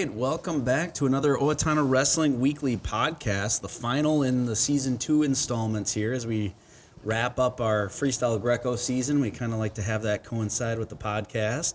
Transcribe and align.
right, 0.00 0.14
welcome 0.14 0.64
back 0.64 0.94
to 0.94 1.04
another 1.04 1.34
Owatonna 1.34 1.86
Wrestling 1.86 2.40
Weekly 2.40 2.78
podcast, 2.78 3.60
the 3.60 3.68
final 3.68 4.22
in 4.22 4.46
the 4.46 4.56
season 4.56 4.96
two 4.96 5.24
installments 5.24 5.92
here 5.92 6.14
as 6.14 6.26
we 6.26 6.54
wrap 7.04 7.38
up 7.38 7.60
our 7.60 7.88
freestyle 7.88 8.40
Greco 8.40 8.76
season. 8.76 9.20
We 9.20 9.30
kind 9.30 9.52
of 9.52 9.58
like 9.58 9.74
to 9.74 9.82
have 9.82 10.04
that 10.04 10.24
coincide 10.24 10.78
with 10.78 10.88
the 10.88 10.96
podcast. 10.96 11.74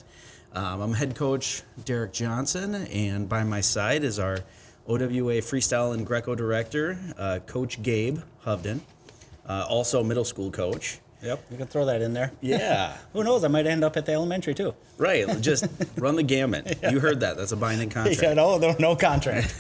Um, 0.54 0.82
I'm 0.82 0.94
head 0.94 1.14
coach 1.14 1.62
Derek 1.84 2.14
Johnson, 2.14 2.74
and 2.74 3.30
by 3.30 3.44
my 3.44 3.62
side 3.62 4.04
is 4.04 4.18
our 4.18 4.40
OWA 4.88 5.44
freestyle 5.44 5.94
and 5.94 6.04
Greco 6.04 6.34
director, 6.34 6.98
uh, 7.20 7.42
Coach 7.46 7.84
Gabe 7.84 8.18
Hovden, 8.44 8.80
uh, 9.48 9.68
also 9.70 10.04
middle 10.04 10.26
school 10.26 10.50
coach. 10.50 11.00
Yep, 11.26 11.46
you 11.50 11.58
can 11.58 11.68
throw 11.68 11.86
that 11.86 12.02
in 12.02 12.14
there. 12.14 12.32
Yeah. 12.40 12.96
Who 13.14 13.24
knows? 13.24 13.44
I 13.44 13.48
might 13.48 13.66
end 13.66 13.84
up 13.84 13.98
at 13.98 14.06
the 14.06 14.14
elementary 14.14 14.54
too. 14.54 14.76
Right, 14.98 15.26
just 15.42 15.66
run 15.98 16.16
the 16.16 16.24
gamut. 16.24 16.78
You 16.90 17.00
heard 17.00 17.20
that. 17.22 17.36
That's 17.38 17.52
a 17.52 17.58
binding 17.58 17.90
contract. 17.92 18.22
Yeah, 18.22 18.34
no, 18.34 18.58
no, 18.58 18.76
no 18.80 18.96
contract. 18.96 19.60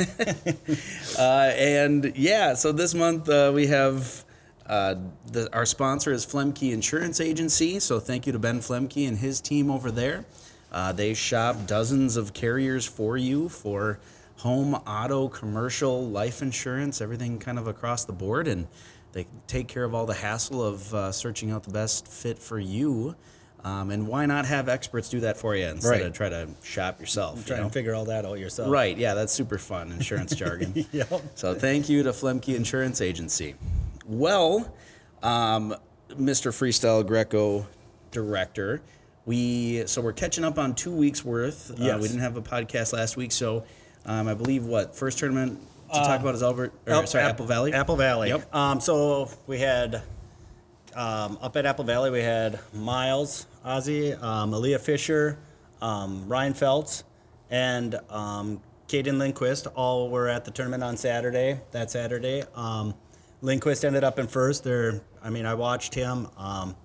Uh, 1.17 1.51
and 1.55 2.13
yeah, 2.15 2.53
so 2.53 2.71
this 2.71 2.93
month 2.93 3.27
uh, 3.29 3.51
we 3.53 3.67
have 3.67 4.23
uh, 4.67 4.95
the, 5.31 5.51
our 5.53 5.65
sponsor 5.65 6.11
is 6.11 6.25
Flemke 6.25 6.71
Insurance 6.71 7.19
Agency. 7.19 7.79
So 7.79 7.99
thank 7.99 8.25
you 8.25 8.33
to 8.33 8.39
Ben 8.39 8.59
Flemke 8.59 9.07
and 9.07 9.17
his 9.17 9.41
team 9.41 9.71
over 9.71 9.91
there. 9.91 10.25
Uh, 10.71 10.91
they 10.91 11.13
shop 11.13 11.67
dozens 11.67 12.17
of 12.17 12.33
carriers 12.33 12.85
for 12.85 13.17
you 13.17 13.49
for 13.49 13.99
home, 14.37 14.75
auto, 14.75 15.29
commercial, 15.29 16.07
life 16.07 16.41
insurance, 16.41 17.01
everything 17.01 17.39
kind 17.39 17.57
of 17.57 17.67
across 17.67 18.05
the 18.05 18.13
board, 18.13 18.47
and 18.47 18.67
they 19.15 19.25
take 19.47 19.67
care 19.67 19.83
of 19.85 19.95
all 19.95 20.05
the 20.05 20.13
hassle 20.13 20.61
of 20.63 20.93
uh, 20.93 21.11
searching 21.11 21.49
out 21.49 21.63
the 21.63 21.71
best 21.71 22.07
fit 22.07 22.37
for 22.37 22.59
you. 22.59 23.15
Um, 23.63 23.89
and 23.89 24.07
why 24.07 24.27
not 24.27 24.45
have 24.45 24.69
experts 24.69 25.09
do 25.09 25.21
that 25.21 25.37
for 25.37 25.55
you 25.55 25.65
instead 25.65 25.89
Right. 25.89 26.01
of 26.03 26.13
try 26.13 26.29
to 26.29 26.49
shop 26.63 26.99
yourself? 26.99 27.39
you 27.39 27.43
Try 27.45 27.57
know? 27.57 27.63
and 27.63 27.73
figure 27.73 27.95
all 27.95 28.05
that 28.05 28.23
out 28.25 28.37
yourself. 28.37 28.69
Right, 28.69 28.95
yeah, 28.95 29.15
that's 29.15 29.33
super 29.33 29.57
fun, 29.57 29.91
insurance 29.91 30.35
jargon. 30.35 30.85
Yep. 30.91 31.21
So 31.33 31.55
thank 31.55 31.89
you 31.89 32.03
to 32.03 32.11
Flemke 32.11 32.55
Insurance 32.55 33.01
Agency. 33.01 33.55
Well, 34.05 34.71
um, 35.23 35.73
Mr. 36.09 36.51
Freestyle 36.51 37.03
Greco 37.07 37.65
director, 38.11 38.81
we 39.25 39.87
so 39.87 39.99
we're 40.01 40.13
catching 40.13 40.43
up 40.43 40.59
on 40.59 40.75
two 40.75 40.91
weeks 40.95 41.25
worth. 41.25 41.71
Uh, 41.71 41.97
we 41.99 42.07
didn't 42.07 42.19
have 42.21 42.37
a 42.37 42.41
podcast 42.43 42.93
last 42.93 43.17
week, 43.17 43.31
so 43.31 43.63
um, 44.05 44.27
I 44.27 44.35
believe 44.35 44.65
what 44.65 44.95
first 44.95 45.17
tournament 45.17 45.59
to 45.93 45.99
talk 45.99 46.21
about 46.21 46.35
is 46.35 46.43
Albert. 46.43 46.73
Or, 46.87 47.05
sorry, 47.05 47.23
Apple 47.23 47.45
Valley. 47.45 47.73
Apple 47.73 47.95
Valley. 47.95 48.29
Yep. 48.29 48.55
Um, 48.55 48.79
so 48.79 49.29
we 49.47 49.59
had 49.59 50.03
um, 50.95 51.37
up 51.41 51.55
at 51.57 51.65
Apple 51.65 51.85
Valley, 51.85 52.09
we 52.09 52.21
had 52.21 52.59
Miles, 52.73 53.47
Ozzy, 53.65 54.21
um, 54.21 54.51
Aaliyah 54.51 54.79
Fisher, 54.79 55.37
um, 55.81 56.27
Ryan 56.27 56.53
Feltz, 56.53 57.03
and 57.49 57.95
um, 58.09 58.61
Caden 58.87 59.17
Lindquist. 59.17 59.67
All 59.75 60.09
were 60.09 60.27
at 60.27 60.45
the 60.45 60.51
tournament 60.51 60.83
on 60.83 60.97
Saturday. 60.97 61.59
That 61.71 61.91
Saturday, 61.91 62.43
um, 62.55 62.93
Lindquist 63.41 63.83
ended 63.83 64.03
up 64.03 64.19
in 64.19 64.27
first. 64.27 64.63
There, 64.63 65.01
I 65.21 65.29
mean, 65.29 65.45
I 65.45 65.53
watched 65.53 65.93
him. 65.93 66.27
Um, 66.37 66.75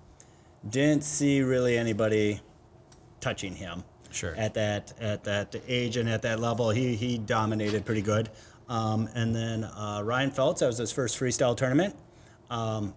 didn't 0.69 1.03
see 1.03 1.41
really 1.41 1.77
anybody 1.77 2.41
touching 3.19 3.55
him. 3.55 3.83
Sure. 4.11 4.35
At 4.35 4.55
that 4.55 4.93
at 4.99 5.23
that 5.23 5.55
age 5.69 5.95
and 5.95 6.09
at 6.09 6.21
that 6.23 6.39
level, 6.39 6.69
he 6.69 6.95
he 6.95 7.17
dominated 7.17 7.85
pretty 7.85 8.01
good. 8.01 8.29
Um, 8.71 9.09
and 9.13 9.35
then 9.35 9.65
uh, 9.65 10.01
Ryan 10.01 10.31
Feltz, 10.31 10.61
that 10.61 10.67
was 10.67 10.77
his 10.77 10.93
first 10.93 11.19
freestyle 11.19 11.57
tournament. 11.57 11.93
Um, 12.49 12.93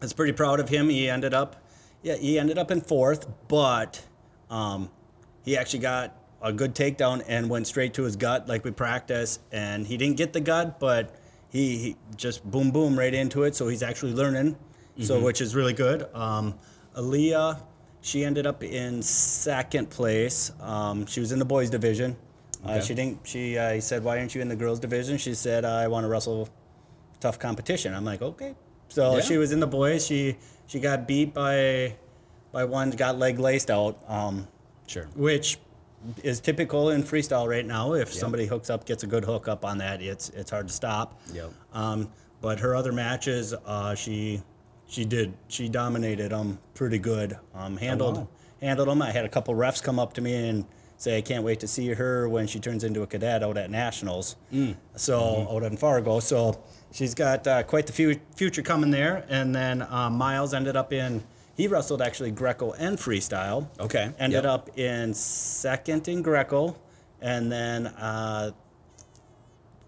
I 0.00 0.04
was 0.04 0.12
pretty 0.12 0.32
proud 0.32 0.60
of 0.60 0.68
him. 0.68 0.88
He 0.88 1.10
ended 1.10 1.34
up, 1.34 1.56
yeah, 2.02 2.14
he 2.14 2.38
ended 2.38 2.58
up 2.58 2.70
in 2.70 2.80
fourth, 2.80 3.26
but 3.48 4.00
um, 4.50 4.88
he 5.44 5.56
actually 5.56 5.80
got 5.80 6.16
a 6.40 6.52
good 6.52 6.76
takedown 6.76 7.24
and 7.26 7.50
went 7.50 7.66
straight 7.66 7.92
to 7.94 8.04
his 8.04 8.14
gut 8.14 8.46
like 8.46 8.64
we 8.64 8.70
practice. 8.70 9.40
And 9.50 9.84
he 9.84 9.96
didn't 9.96 10.16
get 10.16 10.32
the 10.32 10.40
gut, 10.40 10.78
but 10.78 11.16
he, 11.48 11.76
he 11.76 11.96
just 12.16 12.48
boom 12.48 12.70
boom 12.70 12.96
right 12.96 13.12
into 13.12 13.42
it. 13.42 13.56
So 13.56 13.66
he's 13.66 13.82
actually 13.82 14.14
learning, 14.14 14.56
so 15.00 15.18
which 15.18 15.40
is 15.40 15.56
really 15.56 15.72
good. 15.72 16.06
Um, 16.14 16.54
Aaliyah, 16.96 17.60
she 18.00 18.24
ended 18.24 18.46
up 18.46 18.62
in 18.62 19.02
second 19.02 19.90
place. 19.90 20.52
Um, 20.60 21.04
she 21.06 21.18
was 21.18 21.32
in 21.32 21.40
the 21.40 21.44
boys 21.44 21.68
division. 21.68 22.16
Uh, 22.64 22.80
she 22.80 22.94
didn't. 22.94 23.20
She 23.24 23.56
uh, 23.56 23.80
said, 23.80 24.04
"Why 24.04 24.18
aren't 24.18 24.34
you 24.34 24.40
in 24.42 24.48
the 24.48 24.56
girls 24.56 24.80
division?" 24.80 25.16
She 25.18 25.34
said, 25.34 25.64
"I 25.64 25.88
want 25.88 26.04
to 26.04 26.08
wrestle 26.08 26.48
tough 27.20 27.38
competition." 27.38 27.94
I'm 27.94 28.04
like, 28.04 28.22
"Okay." 28.22 28.54
So 28.88 29.16
Yeah. 29.16 29.20
she 29.22 29.36
was 29.38 29.52
in 29.52 29.60
the 29.60 29.66
boys. 29.66 30.06
She 30.06 30.36
she 30.66 30.80
got 30.80 31.06
beat 31.08 31.32
by 31.34 31.94
by 32.52 32.64
one, 32.64 32.90
got 32.90 33.18
leg 33.18 33.38
laced 33.38 33.70
out, 33.70 33.98
um, 34.08 34.46
Sure. 34.86 35.06
which 35.14 35.58
is 36.22 36.40
typical 36.40 36.90
in 36.90 37.02
freestyle 37.02 37.48
right 37.48 37.64
now. 37.64 37.92
If 37.92 38.12
somebody 38.12 38.46
hooks 38.46 38.68
up, 38.70 38.84
gets 38.84 39.04
a 39.04 39.06
good 39.06 39.24
hook 39.24 39.48
up 39.48 39.64
on 39.64 39.78
that, 39.78 40.02
it's 40.02 40.28
it's 40.30 40.50
hard 40.50 40.68
to 40.68 40.74
stop. 40.74 41.20
Yep. 41.32 41.52
Um, 41.72 42.08
but 42.40 42.58
her 42.60 42.74
other 42.74 42.92
matches, 42.92 43.54
uh, 43.66 43.94
she 43.94 44.42
she 44.88 45.04
did 45.04 45.32
she 45.48 45.68
dominated 45.68 46.30
them 46.32 46.58
pretty 46.74 46.98
good. 46.98 47.38
Um, 47.54 47.76
handled 47.76 48.16
wow. 48.16 48.28
handled 48.60 48.88
them. 48.88 49.00
I 49.02 49.12
had 49.12 49.24
a 49.24 49.28
couple 49.28 49.54
refs 49.54 49.82
come 49.82 49.98
up 49.98 50.12
to 50.14 50.20
me 50.20 50.48
and 50.48 50.64
say, 51.00 51.16
"I 51.18 51.22
can't 51.22 51.42
wait 51.44 51.60
to 51.60 51.66
see 51.68 51.88
her 51.94 52.28
when 52.28 52.46
she 52.46 52.60
turns 52.60 52.84
into 52.84 53.02
a 53.02 53.06
cadet 53.06 53.42
out 53.42 53.56
at 53.56 53.70
nationals." 53.70 54.36
So 54.96 55.48
out 55.50 55.62
in 55.62 55.76
Fargo. 55.76 56.20
So 56.20 56.62
she's 56.92 57.14
got 57.14 57.46
uh, 57.46 57.62
quite 57.62 57.86
the 57.86 57.92
fu- 57.92 58.20
future 58.36 58.62
coming 58.62 58.90
there. 58.90 59.24
And 59.28 59.54
then 59.54 59.82
um, 59.88 60.14
Miles 60.14 60.52
ended 60.54 60.76
up 60.76 60.92
in. 60.92 61.22
He 61.56 61.66
wrestled 61.68 62.00
actually 62.00 62.30
Greco 62.30 62.72
and 62.72 62.96
freestyle. 62.96 63.68
Okay, 63.78 64.12
Ended 64.18 64.44
yep. 64.44 64.52
up 64.52 64.78
in 64.78 65.12
second 65.14 66.08
in 66.08 66.22
Greco, 66.22 66.76
and 67.20 67.50
then 67.52 67.88
uh, 67.88 68.52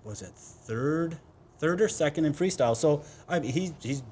was 0.04 0.22
it 0.22 0.32
third, 0.34 1.16
third 1.58 1.80
or 1.80 1.88
second 1.88 2.24
in 2.26 2.34
freestyle. 2.34 2.76
So 2.76 3.02
I 3.28 3.38
mean, 3.40 3.52
he's 3.52 3.72
he's 3.80 4.02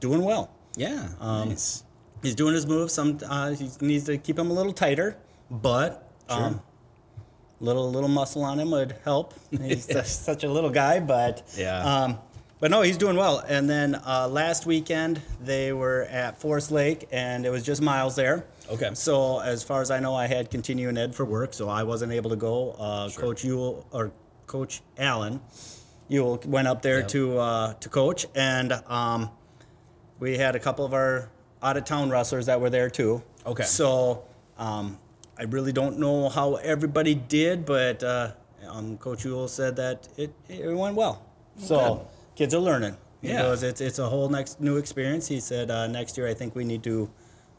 doing 0.00 0.22
well. 0.22 0.50
Yeah. 0.76 1.08
Um, 1.20 1.50
nice. 1.50 1.84
He's 2.22 2.34
doing 2.34 2.54
his 2.54 2.66
moves. 2.66 2.92
Some 2.92 3.18
uh, 3.28 3.50
he 3.50 3.70
needs 3.80 4.04
to 4.06 4.18
keep 4.18 4.38
him 4.38 4.50
a 4.50 4.54
little 4.54 4.72
tighter, 4.72 5.16
but 5.50 6.03
um, 6.28 6.60
little 7.60 7.90
little 7.90 8.08
muscle 8.08 8.42
on 8.44 8.58
him 8.60 8.70
would 8.70 8.96
help. 9.04 9.34
He's 9.50 9.84
such, 10.06 10.44
a 10.44 10.48
little 10.50 10.70
guy, 10.70 11.00
but 11.00 11.42
Yeah. 11.56 11.78
Um, 11.82 12.18
but 12.60 12.70
no, 12.70 12.80
he's 12.80 12.96
doing 12.96 13.16
well. 13.16 13.40
And 13.46 13.68
then 13.68 13.94
uh, 14.06 14.26
last 14.28 14.64
weekend 14.64 15.20
they 15.42 15.72
were 15.74 16.04
at 16.04 16.38
Forest 16.40 16.70
Lake, 16.70 17.06
and 17.12 17.44
it 17.44 17.50
was 17.50 17.62
just 17.62 17.82
Miles 17.82 18.16
there. 18.16 18.46
Okay. 18.70 18.90
So 18.94 19.40
as 19.40 19.62
far 19.62 19.82
as 19.82 19.90
I 19.90 20.00
know, 20.00 20.14
I 20.14 20.26
had 20.28 20.50
continuing 20.50 20.96
ed 20.96 21.14
for 21.14 21.26
work, 21.26 21.52
so 21.52 21.68
I 21.68 21.82
wasn't 21.82 22.12
able 22.12 22.30
to 22.30 22.36
go. 22.36 22.70
Uh, 22.78 23.10
Coach 23.10 23.44
Ewell 23.44 23.86
or 23.90 24.12
Coach 24.46 24.80
Allen, 24.96 25.40
Ewell 26.08 26.40
went 26.46 26.66
up 26.66 26.80
there 26.80 27.00
Yep. 27.00 27.08
to 27.08 27.38
uh, 27.38 27.74
to 27.74 27.88
coach, 27.90 28.26
and 28.34 28.72
um, 28.86 29.30
we 30.18 30.38
had 30.38 30.54
a 30.56 30.60
couple 30.60 30.86
of 30.86 30.94
our 30.94 31.28
out 31.62 31.76
of 31.76 31.84
town 31.84 32.08
wrestlers 32.08 32.46
that 32.46 32.60
were 32.62 32.70
there 32.70 32.88
too. 32.88 33.22
Okay. 33.44 33.64
So 33.64 34.24
um, 34.56 34.98
I 35.38 35.44
really 35.44 35.72
don't 35.72 35.98
know 35.98 36.28
how 36.28 36.54
everybody 36.56 37.14
did, 37.14 37.64
but 37.64 38.02
uh, 38.02 38.32
um, 38.68 38.96
Coach 38.98 39.24
Ewell 39.24 39.48
said 39.48 39.76
that 39.76 40.08
it, 40.16 40.32
it 40.48 40.74
went 40.76 40.94
well. 40.94 41.22
So 41.56 42.06
kids 42.36 42.54
are 42.54 42.60
learning. 42.60 42.96
He 43.20 43.28
Yeah. 43.30 43.42
goes, 43.42 43.62
it's 43.62 43.80
it's 43.80 43.98
a 43.98 44.08
whole 44.08 44.28
next 44.28 44.60
new 44.60 44.76
experience. 44.76 45.26
He 45.28 45.40
said 45.40 45.70
uh, 45.70 45.86
next 45.86 46.16
year 46.18 46.28
I 46.28 46.34
think 46.34 46.54
we 46.54 46.64
need 46.64 46.82
to 46.84 47.10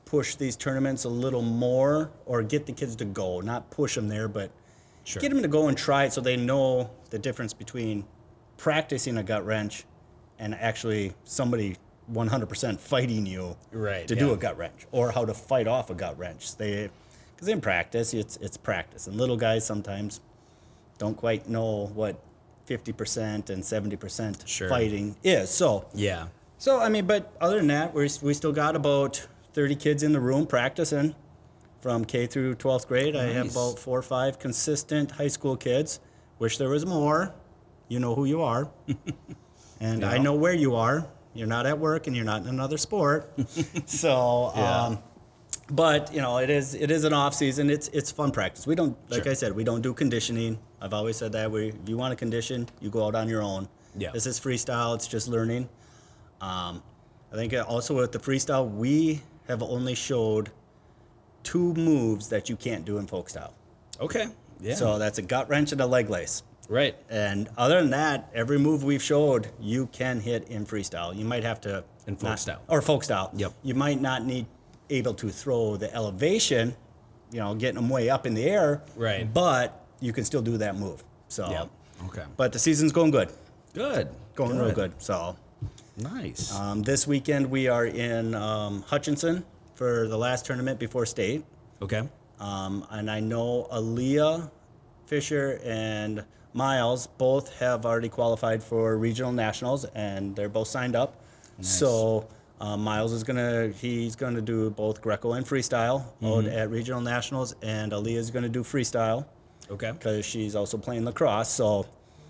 push 0.05 0.35
these 0.35 0.55
tournaments 0.55 1.03
a 1.05 1.09
little 1.09 1.41
more, 1.41 2.11
or 2.25 2.43
get 2.43 2.65
the 2.67 2.71
kids 2.71 2.95
to 2.97 3.05
go, 3.05 3.41
not 3.41 3.69
push 3.71 3.95
them 3.95 4.07
there, 4.07 4.27
but 4.27 4.51
Sure. 5.03 5.21
get 5.21 5.29
them 5.31 5.41
to 5.43 5.47
go 5.47 5.67
and 5.67 5.77
try 5.77 6.05
it 6.05 6.13
so 6.13 6.21
they 6.21 6.35
know 6.35 6.89
the 7.11 7.19
difference 7.19 7.53
between 7.53 8.05
practicing 8.57 9.17
a 9.17 9.23
gut 9.23 9.45
wrench 9.45 9.85
and 10.39 10.55
actually 10.55 11.13
somebody 11.25 11.77
100% 12.11 12.79
fighting 12.79 13.25
you 13.25 13.55
Right, 13.71 14.07
to 14.07 14.15
do 14.15 14.33
a 14.33 14.37
gut 14.37 14.57
wrench 14.57 14.87
or 14.91 15.11
how 15.11 15.23
to 15.25 15.33
fight 15.33 15.67
off 15.67 15.89
a 15.91 15.95
gut 15.95 16.17
wrench. 16.17 16.55
They 16.57 16.89
because 17.35 17.47
in 17.47 17.61
practice 17.61 18.13
it's 18.13 18.37
it's 18.37 18.57
practice 18.57 19.07
and 19.07 19.17
little 19.17 19.37
guys 19.37 19.65
sometimes 19.65 20.21
don't 20.97 21.15
quite 21.17 21.49
know 21.49 21.87
what 21.93 22.19
50% 22.67 23.49
and 23.49 23.61
70% 23.61 24.47
Sure. 24.47 24.69
fighting 24.69 25.15
is. 25.23 25.49
So 25.49 25.85
Yeah. 25.93 26.27
so 26.57 26.79
I 26.79 26.89
mean, 26.89 27.05
but 27.05 27.31
other 27.41 27.57
than 27.57 27.67
that, 27.67 27.93
we 27.93 28.09
we 28.21 28.33
still 28.33 28.53
got 28.53 28.75
about 28.75 29.27
thirty 29.53 29.75
kids 29.75 30.01
in 30.03 30.13
the 30.13 30.19
room 30.19 30.47
practicing 30.47 31.15
from 31.81 32.05
K 32.05 32.25
through 32.27 32.55
twelfth 32.55 32.87
grade. 32.87 33.15
I 33.15 33.25
have 33.33 33.51
about 33.51 33.77
four 33.77 33.99
or 33.99 34.01
five 34.01 34.39
consistent 34.39 35.11
high 35.11 35.27
school 35.27 35.55
kids. 35.57 35.99
Wish 36.39 36.57
there 36.57 36.69
was 36.69 36.85
more. 36.85 37.33
You 37.87 37.99
know 37.99 38.15
who 38.15 38.25
you 38.25 38.41
are, 38.41 38.67
and 39.79 40.03
I 40.03 40.17
know 40.17 40.33
where 40.33 40.53
you 40.55 40.75
are. 40.75 41.05
You're 41.35 41.47
not 41.47 41.65
at 41.67 41.77
work, 41.77 42.07
and 42.07 42.15
you're 42.15 42.25
not 42.25 42.41
in 42.41 42.47
another 42.47 42.77
sport. 42.77 43.31
so. 43.85 44.51
Yeah. 44.55 44.81
Um, 44.85 44.99
but 45.69 46.13
you 46.13 46.21
know, 46.21 46.37
it 46.37 46.49
is 46.49 46.73
it 46.75 46.91
is 46.91 47.03
an 47.03 47.13
off 47.13 47.33
season. 47.33 47.69
It's 47.69 47.87
it's 47.89 48.11
fun 48.11 48.31
practice. 48.31 48.67
We 48.67 48.75
don't 48.75 48.97
like 49.09 49.23
Sure. 49.23 49.31
I 49.31 49.35
said, 49.35 49.53
we 49.55 49.63
don't 49.63 49.81
do 49.81 49.93
conditioning. 49.93 50.59
I've 50.81 50.93
always 50.93 51.15
said 51.17 51.31
that. 51.33 51.49
We 51.51 51.69
if 51.69 51.89
you 51.89 51.97
want 51.97 52.11
to 52.11 52.15
condition, 52.15 52.67
you 52.81 52.89
go 52.89 53.05
out 53.05 53.15
on 53.15 53.27
your 53.27 53.41
own. 53.41 53.67
Yeah. 53.97 54.11
This 54.11 54.25
is 54.27 54.39
freestyle. 54.39 54.93
It's 54.95 55.07
just 55.07 55.27
learning. 55.27 55.69
Um, 56.41 56.83
I 57.31 57.35
think 57.35 57.53
also 57.67 57.95
with 57.95 58.11
the 58.11 58.19
freestyle, 58.19 58.69
we 58.69 59.21
have 59.47 59.63
only 59.63 59.95
showed 59.95 60.51
two 61.43 61.73
moves 61.75 62.29
that 62.29 62.49
you 62.49 62.55
can't 62.55 62.85
do 62.85 62.97
in 62.97 63.07
folk 63.07 63.29
style. 63.29 63.53
Okay. 63.99 64.27
Yeah. 64.59 64.75
So 64.75 64.97
that's 64.99 65.17
a 65.17 65.21
gut 65.21 65.49
wrench 65.49 65.71
and 65.71 65.81
a 65.81 65.85
leg 65.85 66.09
lace. 66.09 66.43
Right. 66.67 66.95
And 67.09 67.47
other 67.57 67.79
than 67.81 67.91
that, 67.91 68.29
every 68.33 68.57
move 68.57 68.83
we've 68.83 69.01
showed, 69.03 69.49
you 69.59 69.87
can 69.87 70.19
hit 70.19 70.47
in 70.49 70.65
freestyle. 70.65 71.15
You 71.15 71.23
might 71.25 71.43
have 71.43 71.61
to 71.61 71.83
In 72.07 72.15
folk 72.15 72.29
not- 72.31 72.39
style. 72.39 72.61
or 72.67 72.81
folk 72.81 73.03
style. 73.03 73.31
Yep. 73.35 73.53
You 73.63 73.75
might 73.75 74.01
not 74.01 74.25
need 74.25 74.47
able 74.89 75.13
to 75.15 75.29
throw 75.29 75.75
the 75.77 75.93
elevation, 75.93 76.75
you 77.31 77.39
know, 77.39 77.55
getting 77.55 77.75
them 77.75 77.89
way 77.89 78.09
up 78.09 78.25
in 78.25 78.33
the 78.33 78.43
air. 78.43 78.81
Right. 78.95 79.31
But 79.31 79.85
you 79.99 80.13
can 80.13 80.25
still 80.25 80.41
do 80.41 80.57
that 80.57 80.75
move. 80.75 81.03
So. 81.27 81.49
Yep. 81.49 81.69
Okay. 82.07 82.23
But 82.37 82.53
the 82.53 82.59
season's 82.59 82.91
going 82.91 83.11
good. 83.11 83.29
Good. 83.73 84.09
Going 84.35 84.57
real 84.57 84.71
good. 84.71 84.93
So. 85.01 85.35
Nice. 85.97 86.53
Um, 86.53 86.83
this 86.83 87.07
weekend 87.07 87.49
we 87.49 87.67
are 87.67 87.85
in 87.85 88.35
um, 88.35 88.81
Hutchinson 88.83 89.45
for 89.75 90.07
the 90.07 90.17
last 90.17 90.45
tournament 90.45 90.79
before 90.79 91.05
state. 91.05 91.43
okay. 91.81 92.07
Um, 92.37 92.85
and 92.91 93.09
I 93.09 93.21
know 93.21 93.67
Aaliyah 93.71 94.51
Fisher 95.05 95.61
and 95.63 96.25
Miles 96.53 97.07
both 97.07 97.57
have 97.59 97.85
already 97.85 98.09
qualified 98.09 98.61
for 98.61 98.97
regional 98.97 99.31
nationals, 99.31 99.85
and 99.95 100.35
they're 100.35 100.49
both 100.49 100.67
signed 100.67 100.95
up. 100.95 101.21
Nice. 101.57 101.79
So 101.79 102.27
uh, 102.61 102.77
Miles 102.77 103.11
is 103.13 103.23
gonna 103.23 103.69
he's 103.69 104.15
gonna 104.15 104.41
do 104.41 104.69
both 104.69 105.01
Greco 105.01 105.33
and 105.33 105.45
freestyle 105.45 106.05
out 106.23 106.45
at 106.45 106.69
regional 106.69 107.01
nationals, 107.01 107.55
and 107.61 107.91
Aaliyah 107.91 108.15
is 108.17 108.31
gonna 108.31 108.49
do 108.49 108.63
freestyle 108.63 109.25
Okay. 109.69 109.91
because 109.91 110.25
she's 110.25 110.55
also 110.55 110.77
playing 110.77 111.05
lacrosse. 111.05 111.49
So 111.49 111.85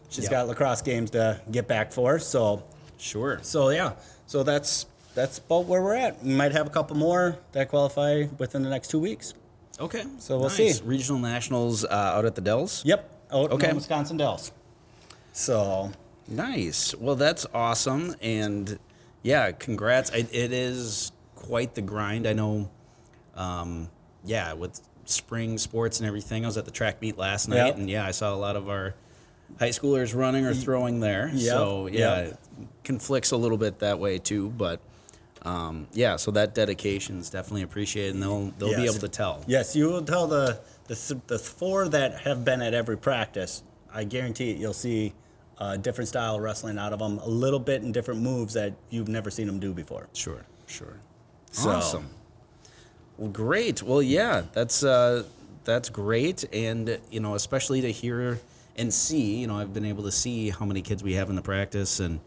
she's 0.10 0.24
Yep. 0.26 0.32
got 0.32 0.48
lacrosse 0.48 0.82
games 0.82 1.12
to 1.12 1.40
get 1.52 1.68
back 1.68 1.92
for. 1.94 2.18
So 2.20 2.64
Sure. 2.98 3.40
so 3.44 3.70
yeah, 3.70 3.94
so 4.28 4.44
that's 4.44 4.86
that's 5.14 5.38
about 5.38 5.66
where 5.66 5.82
we're 5.82 5.96
at. 5.96 6.22
We 6.24 6.34
might 6.34 6.52
have 6.52 6.68
a 6.68 6.70
couple 6.70 6.98
more 6.98 7.38
that 7.54 7.70
qualify 7.70 8.26
within 8.38 8.64
the 8.64 8.70
next 8.70 8.90
two 8.90 9.00
weeks. 9.00 9.34
Okay. 9.80 10.04
So 10.20 10.38
we'll 10.40 10.50
Nice. 10.50 10.80
see. 10.80 10.84
Regional 10.84 11.20
nationals 11.22 11.86
uh, 11.86 11.90
out 11.90 12.26
at 12.26 12.36
the 12.36 12.42
Dells. 12.42 12.82
Yep. 12.86 13.10
Out 13.32 13.52
Okay. 13.52 13.70
in 13.70 13.76
Wisconsin 13.76 14.18
Dells. 14.18 14.52
So 15.34 15.92
Nice. 16.28 16.96
Well, 16.96 17.16
that's 17.16 17.46
awesome. 17.54 18.16
And 18.22 18.80
yeah, 19.26 19.52
congrats. 19.52 20.12
I, 20.12 20.18
it 20.32 20.54
is 20.54 21.12
quite 21.36 21.74
the 21.74 21.82
grind. 21.82 22.28
I 22.28 22.34
know, 22.34 22.70
um, 23.36 23.90
yeah, 24.24 24.54
with 24.54 24.80
spring 25.06 25.58
sports 25.58 26.00
and 26.00 26.08
everything. 26.08 26.46
I 26.46 26.48
was 26.48 26.58
at 26.58 26.66
the 26.66 26.72
track 26.72 27.02
meet 27.02 27.18
last 27.18 27.48
night, 27.48 27.66
Yep. 27.68 27.78
and 27.78 27.90
yeah, 27.90 28.06
I 28.06 28.12
saw 28.12 28.34
a 28.34 28.38
lot 28.38 28.56
of 28.56 28.70
our 28.70 28.94
high 29.60 29.70
schoolers 29.70 30.16
running 30.16 30.46
or 30.46 30.54
throwing 30.54 31.00
there. 31.00 31.30
Yep, 31.34 31.40
So 31.52 31.88
yeah, 31.88 32.22
yep. 32.22 32.28
it 32.34 32.68
conflicts 32.84 33.32
a 33.32 33.38
little 33.38 33.58
bit 33.58 33.80
that 33.80 34.00
way 34.00 34.20
too. 34.20 34.50
But 34.50 34.80
um, 35.42 35.88
yeah, 35.94 36.16
so 36.18 36.32
that 36.32 36.54
dedication 36.56 37.20
is 37.20 37.30
definitely 37.30 37.64
appreciated, 37.64 38.14
and 38.16 38.24
they'll 38.24 38.52
they'll 38.60 38.76
be 38.78 38.86
able 38.86 39.00
to 39.00 39.10
tell. 39.10 39.44
yes, 39.48 39.76
you 39.76 39.88
will 39.88 40.02
tell 40.04 40.28
the 40.28 40.60
the 40.88 41.22
the 41.28 41.40
four 41.40 41.88
that 41.90 42.20
have 42.22 42.46
been 42.46 42.62
at 42.62 42.74
every 42.76 42.98
practice. 42.98 43.64
I 43.94 44.04
guarantee 44.04 44.52
it, 44.52 44.58
you'll 44.58 44.74
see 44.74 45.14
a 45.60 45.78
different 45.78 46.08
style 46.08 46.36
of 46.36 46.42
wrestling 46.42 46.78
out 46.78 46.92
of 46.94 47.00
them, 47.00 47.18
a 47.20 47.28
little 47.28 47.60
bit 47.60 47.82
in 47.84 47.92
different 47.92 48.22
moves 48.22 48.54
that 48.56 48.74
you've 48.90 49.08
never 49.08 49.30
seen 49.32 49.48
them 49.48 49.60
do 49.60 49.74
before. 49.74 50.08
Sure, 50.14 50.44
sure. 50.68 50.98
So- 51.52 51.70
Awesome. 51.72 52.10
Well, 53.18 53.30
great. 53.30 53.82
Well, 53.82 54.02
yeah, 54.02 54.44
that's 54.52 54.84
uh, 54.84 55.24
that's 55.64 55.90
great, 55.90 56.44
and 56.54 57.00
you 57.10 57.22
know, 57.22 57.36
especially 57.36 57.80
to 57.82 57.92
hear 57.92 58.40
and 58.76 58.94
see. 58.94 59.38
You 59.38 59.48
know, 59.48 59.58
I've 59.58 59.74
been 59.74 59.86
able 59.86 60.04
to 60.04 60.12
see 60.12 60.50
how 60.50 60.66
many 60.66 60.82
kids 60.82 61.02
we 61.02 61.14
have 61.14 61.30
in 61.30 61.38
the 61.38 61.42
practice, 61.42 62.02
and 62.02 62.20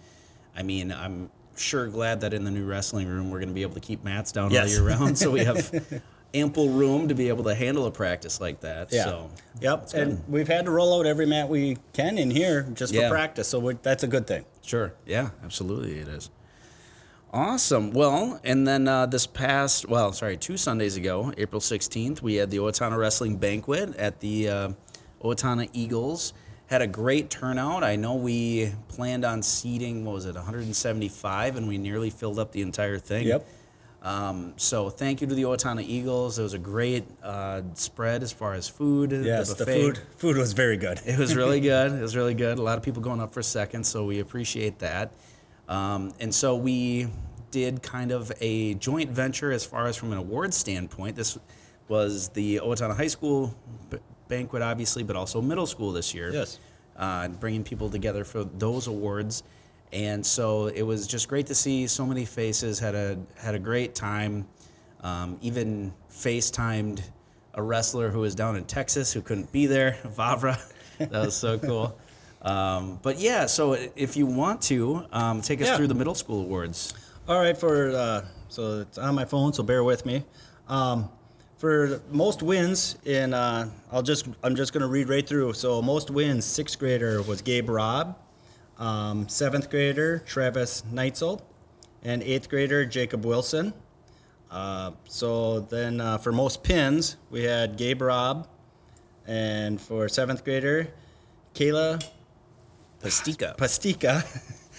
I 0.56 0.62
mean, 0.62 0.90
I'm 0.90 1.30
sure 1.58 1.88
glad 1.88 2.22
that 2.22 2.32
in 2.32 2.44
the 2.44 2.50
new 2.50 2.64
wrestling 2.64 3.06
room 3.06 3.30
we're 3.30 3.38
going 3.40 3.48
to 3.50 3.54
be 3.54 3.60
able 3.62 3.74
to 3.74 3.80
keep 3.80 4.02
mats 4.02 4.32
down 4.32 4.50
Yes. 4.50 4.68
all 4.78 4.82
year 4.82 4.88
round, 4.96 5.18
so 5.18 5.30
we 5.30 5.40
have 5.44 5.70
ample 6.34 6.68
room 6.68 7.08
to 7.08 7.14
be 7.14 7.28
able 7.28 7.44
to 7.44 7.54
handle 7.54 7.86
a 7.86 7.90
practice 7.90 8.40
like 8.40 8.60
that. 8.60 8.92
Yeah. 8.92 9.04
So, 9.04 9.30
Yep. 9.60 9.90
good. 9.92 10.00
And 10.08 10.22
we've 10.28 10.48
had 10.48 10.66
to 10.66 10.70
roll 10.70 10.98
out 10.98 11.06
every 11.06 11.26
mat 11.26 11.48
we 11.48 11.78
can 11.94 12.18
in 12.18 12.30
here 12.30 12.62
just 12.74 12.92
Yeah. 12.92 13.08
for 13.08 13.14
practice, 13.14 13.48
so 13.48 13.72
that's 13.82 14.02
a 14.02 14.06
good 14.06 14.26
thing. 14.26 14.44
Sure. 14.62 14.92
Yeah, 15.06 15.30
absolutely, 15.42 15.98
it 15.98 16.08
is. 16.08 16.30
Awesome. 17.32 17.90
Well, 17.92 18.40
and 18.42 18.66
then 18.66 18.88
uh, 18.88 19.04
this 19.06 19.26
past, 19.26 19.86
well, 19.88 20.12
sorry, 20.12 20.36
two 20.38 20.56
Sundays 20.56 20.96
ago, 20.96 21.32
April 21.36 21.60
16th, 21.60 22.22
we 22.22 22.36
had 22.36 22.50
the 22.50 22.56
Owatonna 22.58 22.96
Wrestling 22.98 23.36
Banquet 23.36 23.94
at 23.96 24.20
the 24.20 24.48
uh, 24.48 24.68
Owatonna 25.22 25.68
Eagles. 25.74 26.32
Had 26.68 26.80
a 26.82 26.86
great 26.86 27.28
turnout. 27.30 27.82
I 27.84 27.96
know 27.96 28.14
we 28.14 28.72
planned 28.88 29.24
on 29.24 29.42
seating, 29.42 30.04
what 30.04 30.14
was 30.14 30.26
it, 30.26 30.34
175, 30.36 31.56
and 31.56 31.66
we 31.68 31.78
nearly 31.78 32.10
filled 32.10 32.38
up 32.38 32.52
the 32.52 32.62
entire 32.62 32.98
thing. 32.98 33.26
Yep. 33.26 33.46
Um, 34.02 34.54
so 34.56 34.90
thank 34.90 35.20
you 35.20 35.26
to 35.26 35.34
the 35.34 35.42
Owatonna 35.42 35.82
Eagles. 35.82 36.38
It 36.38 36.42
was 36.42 36.54
a 36.54 36.58
great 36.58 37.04
uh, 37.22 37.62
spread 37.74 38.22
as 38.22 38.30
far 38.30 38.54
as 38.54 38.68
food. 38.68 39.10
Yes, 39.12 39.52
the, 39.54 39.64
buffet. 39.64 39.80
food 39.80 40.00
food 40.16 40.36
was 40.36 40.52
very 40.52 40.76
good. 40.76 41.00
It 41.04 41.18
was 41.18 41.34
really 41.34 41.60
good. 41.72 41.92
It 41.92 42.00
was 42.00 42.14
really 42.14 42.34
good. 42.34 42.58
A 42.58 42.62
lot 42.62 42.78
of 42.78 42.84
people 42.84 43.02
going 43.02 43.20
up 43.20 43.34
for 43.34 43.42
second, 43.42 43.84
so 43.84 44.04
we 44.04 44.20
appreciate 44.20 44.78
that. 44.78 45.12
Um, 45.68 46.12
and 46.20 46.32
so 46.34 46.54
we 46.56 47.08
did 47.50 47.82
kind 47.82 48.12
of 48.12 48.30
a 48.40 48.74
joint 48.74 49.10
venture 49.10 49.50
as 49.52 49.64
far 49.64 49.86
as 49.86 49.96
from 49.96 50.12
an 50.12 50.18
award 50.18 50.54
standpoint. 50.54 51.16
This 51.16 51.36
was 51.88 52.28
the 52.28 52.56
Owatonna 52.56 52.96
High 52.96 53.06
School 53.08 53.54
b- 53.90 53.98
banquet, 54.28 54.62
obviously, 54.62 55.02
but 55.02 55.16
also 55.16 55.40
middle 55.40 55.66
school 55.66 55.92
this 55.92 56.14
year. 56.14 56.32
Yes. 56.32 56.58
Uh, 56.96 57.28
bringing 57.28 57.64
people 57.64 57.88
together 57.90 58.24
for 58.24 58.44
those 58.44 58.86
awards. 58.86 59.42
And 59.92 60.24
so 60.24 60.66
it 60.66 60.82
was 60.82 61.06
just 61.06 61.28
great 61.28 61.46
to 61.46 61.54
see 61.54 61.86
so 61.86 62.04
many 62.06 62.24
faces. 62.24 62.78
Had 62.78 62.94
a 62.94 63.18
had 63.38 63.54
a 63.54 63.58
great 63.58 63.94
time. 63.94 64.46
Um, 65.02 65.38
even 65.42 65.92
FaceTimed 66.10 67.00
a 67.54 67.62
wrestler 67.62 68.10
who 68.10 68.20
was 68.20 68.34
down 68.34 68.56
in 68.56 68.64
Texas 68.64 69.12
who 69.12 69.20
couldn't 69.22 69.50
be 69.52 69.66
there, 69.66 69.92
Vavra. 70.16 70.58
that 70.98 71.10
was 71.10 71.34
so 71.36 71.58
cool. 71.58 71.98
Um, 72.42 72.98
but 73.02 73.18
yeah, 73.18 73.46
so 73.46 73.72
if 73.96 74.16
you 74.16 74.26
want 74.26 74.60
to 74.62 75.06
um, 75.12 75.40
take 75.40 75.60
us 75.60 75.68
Yeah. 75.68 75.76
through 75.76 75.86
the 75.88 75.94
middle 75.94 76.14
school 76.14 76.42
awards. 76.42 76.94
All 77.28 77.38
right, 77.40 77.56
for 77.56 77.90
uh, 77.90 78.24
so 78.48 78.80
it's 78.80 78.98
on 78.98 79.14
my 79.14 79.24
phone, 79.24 79.52
so 79.52 79.62
bear 79.62 79.82
with 79.84 80.04
me. 80.06 80.24
Um, 80.68 81.08
for 81.56 82.00
most 82.10 82.42
wins 82.42 82.96
in, 83.04 83.34
uh, 83.34 83.68
I'll 83.90 84.02
just 84.02 84.28
I'm 84.42 84.54
just 84.54 84.72
gonna 84.72 84.86
read 84.88 85.08
right 85.08 85.26
through. 85.26 85.52
So 85.54 85.80
most 85.82 86.10
wins, 86.10 86.44
sixth 86.44 86.78
grader 86.78 87.22
was 87.22 87.42
Gabe 87.42 87.68
Robb, 87.68 88.16
um, 88.78 89.28
seventh 89.28 89.70
grader 89.70 90.20
Travis 90.26 90.82
Neitzel, 90.92 91.40
and 92.02 92.22
eighth 92.22 92.48
grader 92.48 92.84
Jacob 92.86 93.24
Wilson. 93.24 93.72
Uh, 94.50 94.92
so 95.04 95.60
then 95.60 96.00
uh, 96.00 96.18
for 96.18 96.32
most 96.32 96.62
pins, 96.62 97.16
we 97.30 97.42
had 97.44 97.76
Gabe 97.76 98.00
Robb, 98.02 98.48
and 99.26 99.80
for 99.80 100.08
seventh 100.08 100.44
grader, 100.44 100.88
Kayla 101.54 102.02
Pastika. 103.02 103.56
Pastika. 103.56 104.24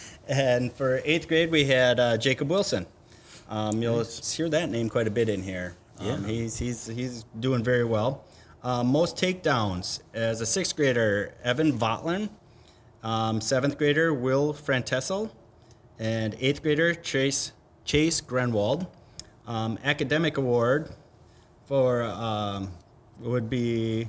and 0.27 0.71
for 0.73 1.01
eighth 1.05 1.27
grade, 1.27 1.51
we 1.51 1.65
had 1.65 1.99
uh, 1.99 2.17
Jacob 2.17 2.49
Wilson. 2.49 2.85
Um, 3.47 3.81
you'll 3.81 4.03
hear 4.03 4.49
that 4.49 4.69
name 4.69 4.89
quite 4.89 5.07
a 5.07 5.11
bit 5.11 5.29
in 5.29 5.41
here. 5.41 5.75
Um, 5.99 6.07
Yeah. 6.07 6.27
he's, 6.27 6.57
he's, 6.57 6.85
he's 6.87 7.25
doing 7.39 7.63
very 7.63 7.83
well. 7.83 8.23
Um, 8.63 8.87
most 8.87 9.15
takedowns 9.15 10.01
as 10.13 10.41
a 10.41 10.45
sixth 10.45 10.75
grader, 10.75 11.33
Evan 11.43 11.77
Votlin. 11.77 12.29
Um, 13.03 13.39
seventh 13.41 13.77
grader, 13.77 14.13
Will 14.13 14.53
Frantessel. 14.53 15.31
And 15.97 16.35
eighth 16.39 16.63
grader, 16.63 16.93
Chase, 16.93 17.51
Chase 17.85 18.21
Grunwald. 18.21 18.87
Um, 19.47 19.77
academic 19.83 20.37
award 20.37 20.89
for 21.65 22.03
um, 22.03 22.71
would 23.19 23.49
be 23.49 24.07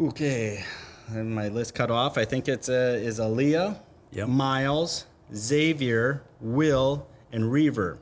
Okay, 0.00 0.64
and 1.08 1.34
my 1.34 1.48
list 1.48 1.74
cut 1.74 1.90
off. 1.90 2.16
I 2.16 2.24
think 2.24 2.48
it's 2.48 2.68
uh, 2.68 2.98
is 3.00 3.18
Aaliyah, 3.18 3.78
Yep. 4.12 4.28
Miles, 4.28 5.06
Xavier, 5.34 6.22
Will, 6.40 7.06
and 7.32 7.50
Reaver 7.50 7.98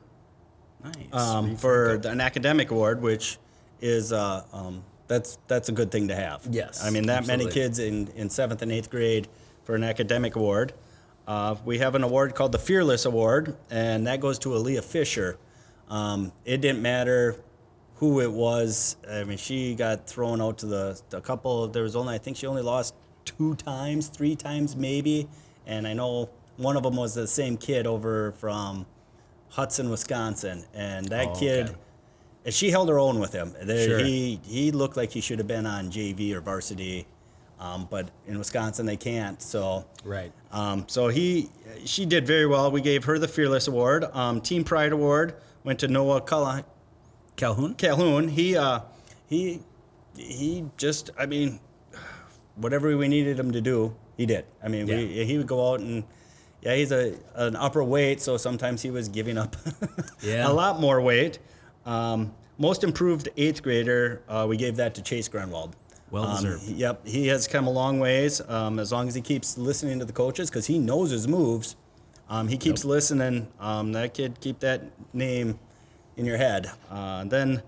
Nice. 0.83 0.95
um, 1.13 1.55
for 1.55 1.97
the- 1.97 2.09
an 2.09 2.21
academic 2.21 2.71
award, 2.71 3.01
which 3.01 3.37
is 3.81 4.13
uh, 4.13 4.43
um, 4.53 4.83
that's 5.09 5.37
that's 5.47 5.67
a 5.67 5.73
good 5.73 5.91
thing 5.91 6.07
to 6.07 6.15
have. 6.15 6.47
Yes, 6.49 6.81
I 6.85 6.89
mean 6.91 7.07
that 7.07 7.27
many 7.27 7.49
kids 7.49 7.79
in, 7.79 8.07
in 8.15 8.29
seventh 8.29 8.61
and 8.61 8.71
eighth 8.71 8.89
grade 8.89 9.27
for 9.65 9.75
an 9.75 9.83
academic 9.83 10.37
award. 10.37 10.71
Uh, 11.27 11.55
we 11.65 11.79
have 11.79 11.95
an 11.95 12.03
award 12.03 12.33
called 12.33 12.53
the 12.53 12.57
Fearless 12.59 13.05
Award, 13.05 13.57
and 13.69 14.07
that 14.07 14.19
goes 14.21 14.39
to 14.39 14.49
Aaliyah 14.49 14.83
Fisher. 14.83 15.37
Um, 15.89 16.31
it 16.45 16.61
didn't 16.61 16.81
matter 16.81 17.35
who 17.95 18.21
it 18.21 18.31
was. 18.31 18.95
I 19.11 19.23
mean, 19.25 19.37
she 19.37 19.75
got 19.75 20.07
thrown 20.07 20.41
out 20.41 20.59
to 20.59 20.65
the 20.67 21.01
a 21.11 21.21
couple. 21.21 21.67
There 21.67 21.83
was 21.83 21.95
only 21.95 22.15
I 22.15 22.17
think 22.19 22.37
she 22.37 22.47
only 22.47 22.61
lost 22.61 22.95
two 23.25 23.55
times, 23.55 24.07
three 24.07 24.35
times 24.35 24.75
maybe, 24.75 25.27
and 25.67 25.85
I 25.87 25.93
know 25.93 26.29
one 26.57 26.77
of 26.77 26.83
them 26.83 26.95
was 26.95 27.13
the 27.13 27.27
same 27.27 27.57
kid 27.57 27.85
over 27.87 28.31
from 28.33 28.85
Hudson, 29.49 29.89
Wisconsin, 29.89 30.65
and 30.73 31.07
that 31.09 31.27
Oh, 31.29 31.35
kid. 31.39 31.69
okay. 31.69 31.77
And 32.45 32.53
she 32.53 32.71
held 32.71 32.89
her 32.89 32.97
own 32.99 33.19
with 33.19 33.33
him. 33.33 33.53
There, 33.61 33.87
Sure. 33.87 33.99
He 33.99 34.39
he 34.43 34.71
looked 34.71 34.95
like 34.97 35.11
he 35.11 35.21
should 35.21 35.39
have 35.39 35.47
been 35.47 35.65
on 35.65 35.91
JV 35.91 36.33
or 36.33 36.41
varsity, 36.41 37.05
um, 37.59 37.87
but 37.91 38.09
in 38.27 38.37
Wisconsin 38.37 38.85
they 38.85 38.95
can't. 38.97 39.41
So 39.41 39.85
right. 40.05 40.31
um, 40.51 40.85
so 40.87 41.09
he, 41.09 41.49
she 41.85 42.05
did 42.05 42.25
very 42.25 42.45
well. 42.45 42.71
We 42.71 42.81
gave 42.81 43.03
her 43.05 43.19
the 43.19 43.27
Fearless 43.27 43.67
Award. 43.67 44.05
Um, 44.13 44.39
Team 44.41 44.63
Pride 44.63 44.93
Award 44.93 45.35
went 45.63 45.79
to 45.79 45.87
Noah 45.87 46.21
Calhoun? 47.35 47.75
Calhoun. 47.75 48.27
He, 48.29 48.55
uh, 48.57 48.81
he, 49.27 49.59
he 50.15 50.65
just, 50.77 51.09
I 51.17 51.25
mean, 51.25 51.59
whatever 52.55 52.95
we 52.97 53.07
needed 53.07 53.39
him 53.39 53.51
to 53.51 53.61
do, 53.61 53.95
he 54.17 54.25
did. 54.25 54.45
I 54.63 54.67
mean, 54.67 54.87
we, 54.87 55.25
he 55.25 55.37
would 55.37 55.47
go 55.47 55.71
out 55.73 55.79
and, 55.81 56.03
yeah, 56.61 56.75
he's 56.75 56.91
a 56.91 57.15
an 57.35 57.55
upper 57.55 57.81
weight, 57.83 58.19
so 58.21 58.35
sometimes 58.35 58.81
he 58.81 58.91
was 58.91 59.07
giving 59.07 59.37
up 59.37 59.55
Yeah. 60.21 60.49
a 60.49 60.51
lot 60.51 60.81
more 60.81 60.99
weight. 60.99 61.39
Um, 61.93 62.31
most 62.59 62.83
improved 62.83 63.29
eighth 63.35 63.63
grader, 63.63 64.21
uh, 64.29 64.45
we 64.47 64.57
gave 64.57 64.75
that 64.75 64.93
to 64.95 65.01
Chase 65.01 65.27
Grunwald. 65.27 65.75
Well 66.11 66.23
Um, 66.25 66.35
deserved. 66.35 66.63
he- 66.63 66.73
yep, 66.73 67.05
he 67.07 67.27
has 67.27 67.47
come 67.47 67.65
a 67.67 67.71
long 67.71 67.99
ways. 67.99 68.41
Um, 68.47 68.77
as 68.79 68.91
long 68.91 69.07
as 69.07 69.15
he 69.15 69.21
keeps 69.21 69.57
listening 69.57 69.97
to 69.99 70.05
the 70.05 70.13
coaches, 70.13 70.49
because 70.49 70.67
he 70.67 70.77
knows 70.77 71.09
his 71.09 71.27
moves. 71.27 71.75
Um, 72.29 72.47
he 72.47 72.57
keeps 72.57 72.85
listening. 72.85 73.47
Um, 73.59 73.91
that 73.93 74.13
kid, 74.13 74.39
keep 74.39 74.59
that 74.59 74.83
name 75.13 75.57
in 76.15 76.25
your 76.25 76.37
head. 76.37 76.69
Uh, 76.91 77.23
then 77.23 77.63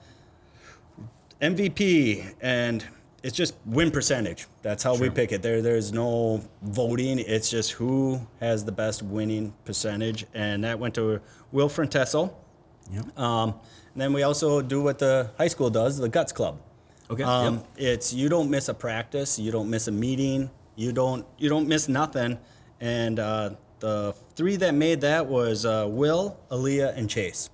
MVP, 1.41 2.23
and 2.41 2.85
it's 3.23 3.35
just 3.35 3.55
win 3.65 3.89
percentage. 3.89 4.45
That's 4.61 4.83
how 4.83 4.95
we 4.95 5.09
pick 5.09 5.31
it. 5.31 5.41
There, 5.41 5.63
there's 5.63 5.91
no 5.91 6.41
voting. 6.61 7.17
It's 7.17 7.49
just 7.49 7.71
who 7.71 8.21
has 8.39 8.65
the 8.65 8.71
best 8.71 9.01
winning 9.01 9.53
percentage, 9.65 10.25
and 10.35 10.63
that 10.63 10.77
went 10.77 10.93
to 10.95 11.21
Will 11.51 11.69
Frantessel. 11.69 12.33
Yep. 12.91 13.05
And 13.93 14.01
then 14.01 14.13
we 14.13 14.24
also 14.24 14.62
do 14.62 14.81
what 14.81 15.00
the 15.00 15.31
high 15.38 15.48
school 15.50 15.69
does, 15.69 15.98
the 15.98 16.10
Guts 16.10 16.31
Club. 16.31 16.60
Okay, 17.10 17.24
Um, 17.24 17.55
yep. 17.55 17.65
It's 17.77 18.13
you 18.13 18.29
don't 18.29 18.50
miss 18.50 18.69
a 18.69 18.74
practice, 18.74 19.38
you 19.38 19.51
don't 19.51 19.69
miss 19.69 19.88
a 19.88 19.91
meeting, 19.91 20.50
you 20.75 20.91
don't 20.93 21.25
you 21.38 21.50
don't 21.50 21.67
miss 21.67 21.89
nothing. 21.89 22.38
And 22.79 23.19
uh, 23.19 23.51
the 23.79 24.15
three 24.36 24.55
that 24.57 24.74
made 24.74 25.01
that 25.01 25.27
was 25.27 25.65
uh, 25.65 25.86
Will, 25.89 26.38
Aaliyah, 26.50 26.95
and 26.98 27.10
Chase. 27.10 27.50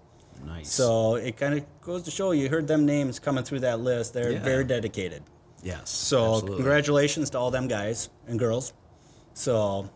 Nice. 0.46 0.70
So 0.72 1.15
it 1.15 1.36
kind 1.38 1.56
of 1.56 1.65
goes 1.82 2.03
to 2.03 2.12
show 2.12 2.32
you 2.32 2.48
heard 2.50 2.67
them 2.67 2.86
names 2.86 3.17
coming 3.20 3.44
through 3.44 3.62
that 3.62 3.79
list. 3.79 4.13
They're 4.13 4.34
Yeah. 4.34 4.44
very 4.44 4.63
dedicated. 4.63 5.24
yes. 5.63 5.89
So 5.89 6.34
absolutely. 6.36 6.58
congratulations 6.58 7.32
to 7.32 7.39
all 7.39 7.50
them 7.50 7.67
guys 7.67 8.10
and 8.27 8.38
girls. 8.38 8.74
So, 9.34 9.89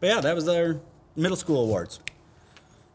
but 0.00 0.06
yeah, 0.08 0.20
that 0.22 0.34
was 0.34 0.46
their 0.46 0.80
middle 1.14 1.36
school 1.36 1.62
awards. 1.64 2.00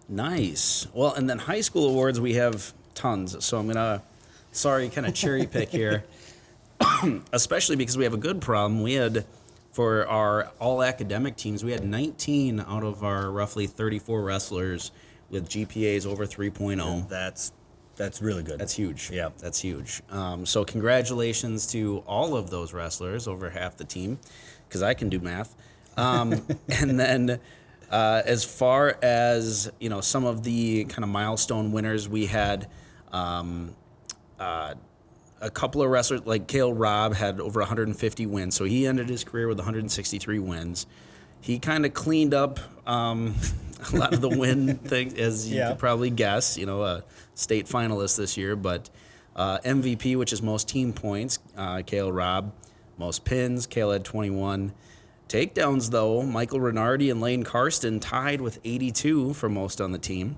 Nice. 0.08 0.88
Well, 0.94 1.14
and 1.14 1.30
then 1.30 1.38
high 1.38 1.62
school 1.62 1.88
awards 1.88 2.20
we 2.20 2.34
have 2.34 2.74
tons. 3.00 3.44
So 3.44 3.58
I'm 3.58 3.68
gonna, 3.68 4.04
sorry, 4.52 4.90
kind 4.90 5.08
of 5.08 5.14
cherry 5.22 5.48
pick 5.48 5.70
here, 5.70 6.04
especially 7.34 7.76
because 7.76 7.98
we 7.98 8.04
have 8.04 8.14
a 8.14 8.18
good 8.18 8.42
problem. 8.42 8.82
We 8.82 8.94
had 8.94 9.26
for 9.72 10.06
our 10.08 10.52
all 10.60 10.84
academic 10.84 11.38
teams, 11.38 11.64
we 11.64 11.72
had 11.72 11.86
19 11.86 12.60
out 12.60 12.84
of 12.84 13.04
our 13.04 13.32
roughly 13.32 13.68
34 13.68 14.22
wrestlers 14.22 14.92
with 15.30 15.48
GPAs 15.48 16.06
over 16.06 16.26
3.0. 16.26 17.08
That's 17.08 17.54
that's 17.96 18.22
really 18.22 18.44
good. 18.44 18.60
That's 18.60 18.74
huge. 18.74 19.12
Yeah. 19.12 19.30
That's 19.40 19.60
huge. 19.60 20.02
Um, 20.10 20.46
so 20.46 20.64
congratulations 20.64 21.68
to 21.74 22.02
all 22.08 22.36
of 22.36 22.50
those 22.50 22.74
wrestlers, 22.74 23.28
over 23.28 23.50
half 23.50 23.76
the 23.76 23.84
team, 23.84 24.20
because 24.68 24.82
I 24.82 24.94
can 24.94 25.10
do 25.10 25.20
math. 25.20 25.54
Um, 25.98 26.42
and 26.70 26.98
then, 26.98 27.40
uh, 27.92 28.22
as 28.26 28.46
far 28.46 28.98
as 29.02 29.70
you 29.80 29.90
know, 29.90 30.00
some 30.00 30.24
of 30.24 30.44
the 30.44 30.86
kind 30.86 31.04
of 31.04 31.10
milestone 31.10 31.72
winners, 31.74 32.08
we 32.08 32.26
had 32.26 32.68
um, 33.12 33.76
uh, 34.40 34.74
a 35.42 35.50
couple 35.50 35.82
of 35.82 35.90
wrestlers 35.90 36.26
like 36.26 36.48
Kale 36.48 36.74
Robb 36.74 37.14
had 37.14 37.40
over 37.40 37.60
150 37.60 38.26
wins, 38.26 38.56
so 38.56 38.66
he 38.66 38.86
ended 38.88 39.10
his 39.10 39.24
career 39.24 39.48
with 39.48 39.58
163 39.58 40.40
wins. 40.40 40.86
He 41.42 41.60
kind 41.60 41.86
of 41.86 41.94
cleaned 41.94 42.34
up 42.34 42.60
um, 42.86 43.36
a 43.94 43.96
lot 43.96 44.14
of 44.14 44.22
the 44.22 44.30
win 44.30 44.76
things, 44.84 45.14
as 45.14 45.50
you 45.50 45.58
Yeah. 45.60 45.70
could 45.70 45.80
probably 45.80 46.10
guess. 46.10 46.58
You 46.58 46.66
know, 46.66 46.84
a 46.84 47.04
state 47.36 47.66
finalist 47.68 48.18
this 48.18 48.36
year, 48.38 48.56
but 48.58 48.90
uh, 49.36 49.60
MVP, 49.60 50.18
which 50.18 50.34
is 50.34 50.42
most 50.42 50.68
team 50.68 50.92
points, 50.92 51.40
uh, 51.56 51.82
Kale 51.86 52.12
Robb, 52.12 52.52
most 52.98 53.24
pins. 53.24 53.66
Kale 53.68 53.92
had 53.92 54.04
21. 54.04 54.74
Takedowns, 55.30 55.92
though, 55.92 56.24
Michael 56.24 56.60
Renardi 56.60 57.10
and 57.12 57.22
Lane 57.22 57.44
Karsten 57.44 58.00
tied 58.00 58.42
with 58.42 58.60
82 58.66 59.34
for 59.36 59.48
most 59.48 59.80
on 59.80 59.92
the 59.94 60.00
team. 60.00 60.38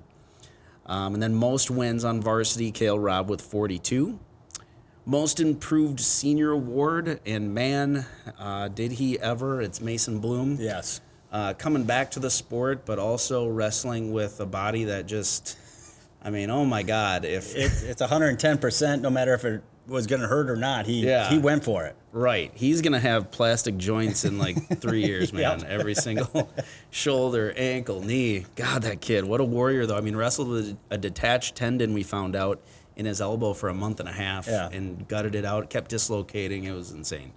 Um, 0.86 1.14
and 1.14 1.22
then 1.22 1.34
most 1.34 1.70
wins 1.70 2.04
on 2.04 2.20
varsity, 2.20 2.70
Kale 2.72 2.98
Robb 2.98 3.30
with 3.30 3.40
42. 3.40 4.18
Most 5.04 5.40
improved 5.40 6.00
senior 6.00 6.50
award, 6.50 7.20
and 7.26 7.52
man, 7.54 8.06
uh, 8.38 8.68
did 8.68 8.92
he 8.92 9.18
ever! 9.18 9.60
It's 9.60 9.80
Mason 9.80 10.20
Bloom. 10.20 10.56
yes. 10.60 11.00
Uh, 11.32 11.54
coming 11.54 11.84
back 11.84 12.10
to 12.10 12.20
the 12.20 12.30
sport, 12.30 12.84
but 12.84 12.98
also 12.98 13.48
wrestling 13.48 14.12
with 14.12 14.38
a 14.40 14.44
body 14.46 14.84
that 14.84 15.06
just, 15.06 15.56
I 16.22 16.28
mean, 16.28 16.50
oh 16.50 16.66
my 16.66 16.82
God, 16.82 17.24
if 17.24 17.56
It's 17.56 17.82
it's 17.82 18.00
110 18.02 18.58
percent, 18.58 19.00
no 19.00 19.08
matter 19.08 19.32
if 19.32 19.44
it 19.46 19.62
was 19.86 20.06
going 20.06 20.22
to 20.22 20.28
hurt 20.28 20.48
or 20.48 20.56
not. 20.56 20.86
He 20.86 21.04
Yeah. 21.06 21.28
he 21.30 21.38
went 21.38 21.64
for 21.64 21.84
it. 21.84 21.96
Right. 22.12 22.50
He's 22.54 22.82
going 22.82 22.92
to 22.92 23.00
have 23.00 23.30
plastic 23.30 23.76
joints 23.78 24.24
in 24.24 24.38
like 24.38 24.80
three 24.80 25.04
years, 25.06 25.32
man. 25.32 25.60
Yep. 25.60 25.68
Every 25.68 25.94
single 25.94 26.50
shoulder, 26.90 27.52
ankle, 27.56 28.00
knee. 28.00 28.46
God, 28.54 28.82
that 28.82 29.00
kid. 29.00 29.24
What 29.24 29.40
a 29.40 29.44
warrior, 29.44 29.86
though. 29.86 29.96
I 29.96 30.00
mean, 30.02 30.14
wrestled 30.16 30.48
with 30.48 30.76
a 30.90 30.98
detached 30.98 31.54
tendon, 31.56 31.94
we 31.94 32.02
found 32.02 32.36
out, 32.36 32.60
in 32.94 33.06
his 33.06 33.20
elbow 33.22 33.54
for 33.54 33.70
a 33.70 33.74
month 33.74 34.00
and 34.00 34.08
a 34.08 34.12
half 34.12 34.46
Yeah. 34.46 34.68
and 34.70 35.08
gutted 35.08 35.34
it 35.34 35.44
out, 35.46 35.70
kept 35.70 35.88
dislocating. 35.90 36.64
It 36.64 36.72
was 36.74 36.90
insane. 36.92 37.32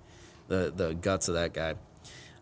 The, 0.50 0.72
the 0.76 0.94
guts 0.94 1.30
of 1.30 1.36
that 1.36 1.54
guy. 1.54 1.76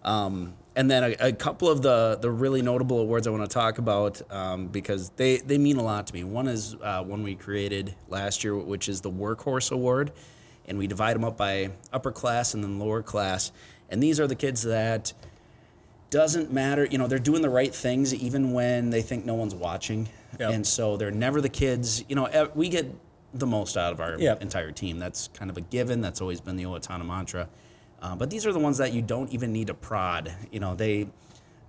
Um, 0.03 0.55
and 0.75 0.89
then 0.89 1.03
a, 1.03 1.27
a 1.27 1.31
couple 1.33 1.69
of 1.69 1.81
the, 1.81 2.17
the 2.21 2.31
really 2.31 2.61
notable 2.61 2.99
awards 2.99 3.27
I 3.27 3.29
want 3.29 3.43
to 3.43 3.53
talk 3.53 3.77
about 3.77 4.21
um, 4.31 4.67
because 4.67 5.09
they, 5.11 5.37
they 5.37 5.57
mean 5.57 5.77
a 5.77 5.83
lot 5.83 6.07
to 6.07 6.13
me. 6.13 6.23
One 6.23 6.47
is 6.47 6.75
uh, 6.81 7.03
one 7.03 7.21
we 7.23 7.35
created 7.35 7.93
last 8.09 8.43
year, 8.43 8.55
which 8.57 8.89
is 8.89 9.01
the 9.01 9.11
Workhorse 9.11 9.71
Award. 9.71 10.11
And 10.65 10.77
we 10.77 10.87
divide 10.87 11.15
them 11.15 11.25
up 11.25 11.37
by 11.37 11.71
upper 11.91 12.11
class 12.11 12.53
and 12.53 12.63
then 12.63 12.79
lower 12.79 13.03
class. 13.03 13.51
And 13.89 14.01
these 14.01 14.19
are 14.19 14.27
the 14.27 14.35
kids 14.35 14.63
that 14.63 15.13
doesn't 16.09 16.51
matter, 16.53 16.85
you 16.85 16.97
know, 16.97 17.07
they're 17.07 17.19
doing 17.19 17.41
the 17.41 17.49
right 17.49 17.73
things 17.73 18.13
even 18.13 18.53
when 18.53 18.89
they 18.89 19.01
think 19.01 19.25
no 19.25 19.33
one's 19.33 19.55
watching. 19.55 20.07
Yep. 20.39 20.51
And 20.51 20.65
so 20.65 20.95
they're 20.95 21.11
never 21.11 21.41
the 21.41 21.49
kids, 21.49 22.03
you 22.07 22.15
know, 22.15 22.49
we 22.55 22.69
get 22.69 22.87
the 23.33 23.47
most 23.47 23.77
out 23.77 23.91
of 23.93 23.99
our 23.99 24.17
Yep. 24.17 24.41
entire 24.41 24.71
team. 24.71 24.99
That's 24.99 25.27
kind 25.33 25.49
of 25.51 25.57
a 25.57 25.61
given. 25.61 26.01
That's 26.01 26.21
always 26.21 26.39
been 26.39 26.55
the 26.55 26.63
Owatonna 26.63 27.05
mantra. 27.05 27.49
Uh, 28.03 28.15
but 28.17 28.29
these 28.29 28.45
are 28.45 28.51
the 28.51 28.59
ones 28.59 28.77
that 28.79 28.91
you 28.91 29.01
don't 29.01 29.31
even 29.33 29.53
need 29.53 29.67
to 29.67 29.73
prod. 29.73 30.33
You 30.51 30.59
know, 30.59 30.75
they 30.75 31.07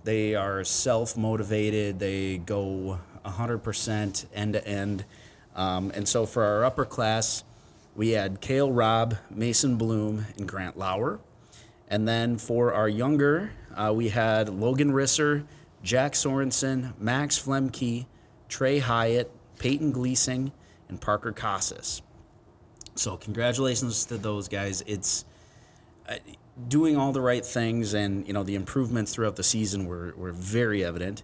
they 0.03 0.35
are 0.35 0.65
self 0.65 1.15
motivated. 1.15 1.97
They 1.97 2.37
go 2.39 2.99
100% 3.25 4.25
end 4.35 4.53
to 4.53 4.67
end. 4.67 5.05
Um, 5.55 5.91
and 5.95 6.07
so 6.07 6.25
for 6.25 6.43
our 6.43 6.65
upper 6.65 6.83
class, 6.83 7.43
we 7.95 8.09
had 8.09 8.41
Kale 8.41 8.71
Robb, 8.71 9.15
Mason 9.31 9.77
Bloom, 9.77 10.25
and 10.37 10.45
Grant 10.47 10.77
Lauer. 10.77 11.21
And 11.87 12.05
then 12.05 12.37
for 12.37 12.73
our 12.73 12.89
younger, 12.89 13.51
uh, 13.73 13.93
we 13.95 14.09
had 14.09 14.49
Logan 14.49 14.91
Risser, 14.91 15.45
Jack 15.81 16.13
Sorensen, 16.13 16.93
Max 16.99 17.39
Flemke, 17.39 18.05
Trey 18.49 18.79
Hyatt, 18.79 19.31
Peyton 19.57 19.91
Gleasing, 19.91 20.51
and 20.89 20.99
Parker 20.99 21.31
Casas. 21.31 22.01
So 22.95 23.15
congratulations 23.15 24.05
to 24.05 24.17
those 24.17 24.49
guys. 24.49 24.83
It's 24.85 25.25
doing 26.67 26.97
all 26.97 27.11
the 27.11 27.21
right 27.21 27.45
things, 27.45 27.93
and 27.93 28.25
you 28.27 28.33
know 28.33 28.43
the 28.43 28.55
improvements 28.55 29.13
throughout 29.13 29.35
the 29.35 29.43
season 29.43 29.85
were, 29.85 30.13
were 30.17 30.31
very 30.31 30.83
evident. 30.83 31.23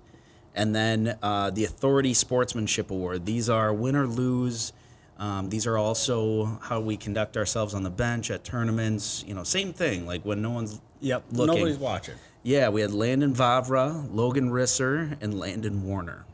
And 0.53 0.75
then 0.75 1.17
uh, 1.23 1.49
the 1.49 1.63
Authority 1.63 2.13
Sportsmanship 2.13 2.91
Award. 2.91 3.25
These 3.25 3.49
are 3.49 3.73
win 3.73 3.95
or 3.95 4.05
lose. 4.05 4.73
Um, 5.17 5.49
these 5.49 5.65
are 5.65 5.77
also 5.77 6.59
how 6.63 6.81
we 6.81 6.97
conduct 6.97 7.37
ourselves 7.37 7.73
on 7.73 7.83
the 7.83 7.89
bench 7.89 8.29
at 8.31 8.43
tournaments. 8.43 9.23
You 9.25 9.33
know, 9.33 9.43
same 9.43 9.71
thing. 9.71 10.05
Like 10.05 10.23
when 10.23 10.41
no 10.41 10.49
one's 10.51 10.81
Yep. 11.01 11.23
Looking. 11.31 11.55
Nobody's 11.55 11.77
watching. 11.79 12.15
yeah, 12.43 12.69
we 12.69 12.81
had 12.81 12.91
Landon 12.91 13.33
Vavra, 13.33 14.07
Logan 14.13 14.51
Risser, 14.51 15.17
and 15.21 15.39
Landon 15.39 15.83
Warner. 15.83 16.25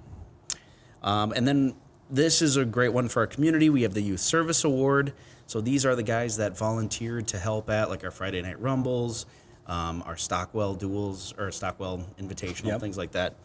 Um, 1.01 1.31
and 1.31 1.47
then 1.47 1.75
this 2.09 2.41
is 2.41 2.57
a 2.57 2.65
great 2.65 2.91
one 2.93 3.07
for 3.07 3.21
our 3.21 3.27
community. 3.27 3.69
We 3.69 3.83
have 3.83 3.93
the 3.93 4.01
Youth 4.01 4.19
Service 4.19 4.63
Award. 4.63 5.13
So 5.47 5.61
these 5.61 5.85
are 5.85 5.95
the 5.95 6.03
guys 6.03 6.37
that 6.37 6.57
volunteered 6.57 7.27
to 7.29 7.39
help 7.39 7.69
at 7.69 7.89
like 7.89 8.03
our 8.03 8.11
Friday 8.11 8.41
Night 8.41 8.59
Rumbles, 8.61 9.25
um, 9.65 10.03
our 10.05 10.17
Stockwell 10.17 10.75
duels 10.75 11.33
or 11.37 11.51
Stockwell 11.51 12.05
Invitational, 12.19 12.65
Yep. 12.67 12.81
things 12.81 12.97
like 12.97 13.11
that. 13.13 13.35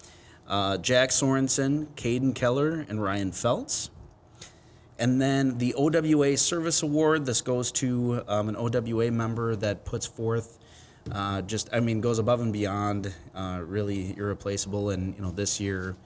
Uh, 0.46 0.76
Jack 0.78 1.10
Sorensen, 1.10 1.86
Caden 1.94 2.34
Keller, 2.34 2.84
and 2.88 3.00
Ryan 3.02 3.30
Feltz. 3.32 3.90
And 4.98 5.20
then 5.20 5.58
the 5.58 5.74
OWA 5.74 6.36
Service 6.36 6.82
Award. 6.82 7.24
This 7.26 7.40
goes 7.40 7.72
to 7.72 8.22
um, 8.28 8.48
an 8.48 8.56
OWA 8.56 9.10
member 9.10 9.56
that 9.56 9.84
puts 9.84 10.06
forth 10.06 10.58
uh, 11.10 11.42
just, 11.42 11.68
I 11.72 11.80
mean, 11.80 12.00
goes 12.00 12.20
above 12.20 12.40
and 12.40 12.52
beyond, 12.52 13.12
uh, 13.34 13.60
really 13.64 14.14
irreplaceable. 14.16 14.90
And 14.90 15.14
you 15.16 15.22
know, 15.22 15.30
this 15.32 15.60
year, 15.60 15.96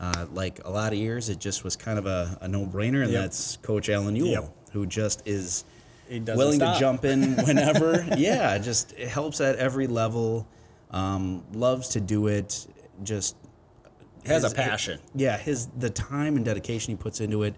uh, 0.00 0.26
like 0.32 0.60
a 0.64 0.70
lot 0.70 0.92
of 0.94 0.98
years, 0.98 1.28
it 1.28 1.38
just 1.38 1.64
was 1.64 1.76
kind 1.76 1.98
of 1.98 2.06
a, 2.06 2.38
a 2.40 2.48
no-brainer, 2.48 3.02
and 3.02 3.12
Yep. 3.12 3.22
that's 3.22 3.56
Coach 3.58 3.88
Alan 3.90 4.16
Ewell, 4.16 4.30
Yep. 4.30 4.52
Who 4.76 4.86
just 4.86 5.26
is 5.26 5.64
willing 6.10 6.56
stop. 6.60 6.74
to 6.74 6.80
jump 6.80 7.04
in 7.06 7.34
whenever. 7.46 8.06
yeah, 8.16 8.58
just 8.58 8.92
it 8.92 9.08
helps 9.08 9.40
at 9.40 9.56
every 9.56 9.86
level. 9.86 10.46
Um, 10.90 11.42
loves 11.52 11.88
to 11.90 12.00
do 12.00 12.26
it. 12.28 12.66
Just 13.02 13.36
Has 14.26 14.44
a 14.44 14.48
his- 14.48 14.54
passion. 14.54 15.00
yeah, 15.14 15.36
his 15.38 15.66
the 15.78 15.90
time 15.90 16.36
and 16.36 16.44
dedication 16.44 16.92
he 16.92 16.96
puts 16.96 17.20
into 17.20 17.42
it. 17.42 17.54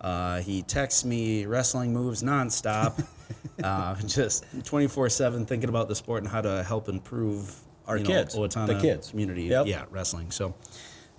Uh, 0.00 0.40
he 0.40 0.62
texts 0.62 1.04
me 1.04 1.44
wrestling 1.46 1.92
moves 1.92 2.22
nonstop, 2.22 3.04
uh, 3.64 3.94
just 4.06 4.44
24 4.64 5.08
7 5.10 5.44
thinking 5.46 5.68
about 5.68 5.88
the 5.88 5.94
sport 5.94 6.22
and 6.22 6.30
how 6.32 6.40
to 6.40 6.62
help 6.62 6.88
improve 6.88 7.54
Our 7.86 7.96
you 7.98 8.04
kids, 8.04 8.34
the 8.34 8.40
Owatonna 8.40 8.80
kids. 8.80 9.10
community. 9.10 9.42
Yep. 9.44 9.66
Yeah, 9.66 9.84
wrestling. 9.90 10.30
So 10.30 10.54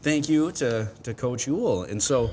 thank 0.02 0.28
you 0.30 0.52
to, 0.54 0.90
to 1.04 1.14
Coach 1.14 1.46
Ewell. 1.48 1.84
And 1.84 2.02
so, 2.02 2.32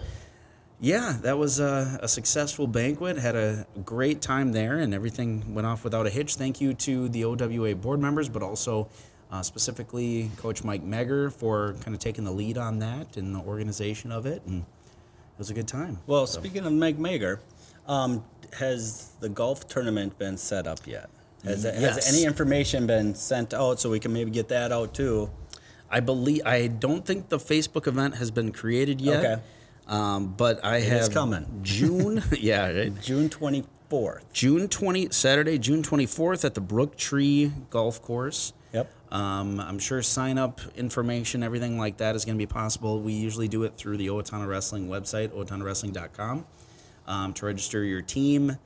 yeah, 0.80 1.16
that 1.22 1.36
was 1.38 1.58
a, 1.60 1.98
a 2.02 2.08
successful 2.08 2.66
banquet. 2.66 3.18
Had 3.18 3.34
a 3.36 3.66
great 3.84 4.20
time 4.20 4.52
there, 4.52 4.78
and 4.78 4.94
everything 4.94 5.54
went 5.54 5.66
off 5.66 5.82
without 5.84 6.06
a 6.06 6.10
hitch. 6.10 6.36
Thank 6.36 6.60
you 6.60 6.74
to 6.74 7.08
the 7.08 7.24
OWA 7.24 7.74
board 7.74 8.00
members, 8.00 8.28
but 8.28 8.42
also 8.42 8.88
uh, 9.32 9.42
specifically 9.42 10.30
Coach 10.36 10.62
Mike 10.62 10.82
Meger 10.82 11.30
for 11.30 11.74
kind 11.80 11.94
of 11.94 12.00
taking 12.00 12.24
the 12.24 12.30
lead 12.30 12.58
on 12.58 12.78
that 12.78 13.16
and 13.16 13.34
the 13.34 13.40
organization 13.40 14.12
of 14.12 14.24
it. 14.24 14.42
And 14.46 14.60
it 14.62 15.38
was 15.38 15.50
a 15.50 15.54
good 15.54 15.68
time. 15.68 15.98
Well, 16.06 16.26
speaking 16.26 16.64
of 16.64 16.72
Mike 16.72 16.98
Mager, 16.98 17.40
um, 17.86 18.24
has 18.58 19.12
the 19.20 19.28
golf 19.28 19.66
tournament 19.68 20.18
been 20.18 20.36
set 20.36 20.66
up 20.66 20.86
yet? 20.86 21.10
Has, 21.44 21.64
Yes. 21.64 21.96
has 21.96 22.12
any 22.14 22.24
information 22.24 22.86
been 22.86 23.14
sent 23.14 23.52
out 23.54 23.80
so 23.80 23.90
we 23.90 24.00
can 24.00 24.12
maybe 24.12 24.30
get 24.30 24.48
that 24.48 24.72
out 24.72 24.94
too? 24.94 25.30
I 25.90 26.00
believe 26.00 26.42
I 26.44 26.66
don't 26.66 27.04
think 27.04 27.28
the 27.30 27.38
Facebook 27.38 27.86
event 27.86 28.16
has 28.16 28.30
been 28.30 28.52
created 28.52 29.00
yet. 29.00 29.24
Okay. 29.24 29.42
Um, 29.88 30.34
but 30.36 30.64
I 30.64 30.78
is 30.78 30.88
have 31.06 31.14
coming. 31.14 31.46
June. 31.62 32.22
yeah, 32.38 32.70
right. 32.70 33.00
June 33.00 33.28
24th. 33.28 34.22
June 34.32 34.68
twenty 34.68 35.08
Saturday, 35.10 35.58
June 35.58 35.82
twenty 35.82 36.06
fourth 36.06 36.44
at 36.44 36.54
the 36.54 36.60
Brook 36.60 36.96
Tree 36.96 37.50
Golf 37.70 38.02
Course. 38.02 38.52
Yep. 38.72 38.90
Um, 39.10 39.60
I'm 39.60 39.78
sure 39.78 40.02
sign 40.02 40.36
up 40.36 40.60
information, 40.76 41.42
everything 41.42 41.78
like 41.78 41.96
that 41.98 42.14
is 42.14 42.26
going 42.26 42.36
to 42.36 42.38
be 42.38 42.46
possible. 42.46 43.00
We 43.00 43.14
usually 43.14 43.48
do 43.48 43.62
it 43.62 43.76
through 43.76 43.96
the 43.96 44.08
Owatonna 44.08 44.46
Wrestling 44.46 44.88
website, 44.88 45.28
owatonnawrestling.com, 45.28 46.44
um, 47.06 47.32
to 47.32 47.46
register 47.46 47.82
your 47.84 48.02
team. 48.02 48.58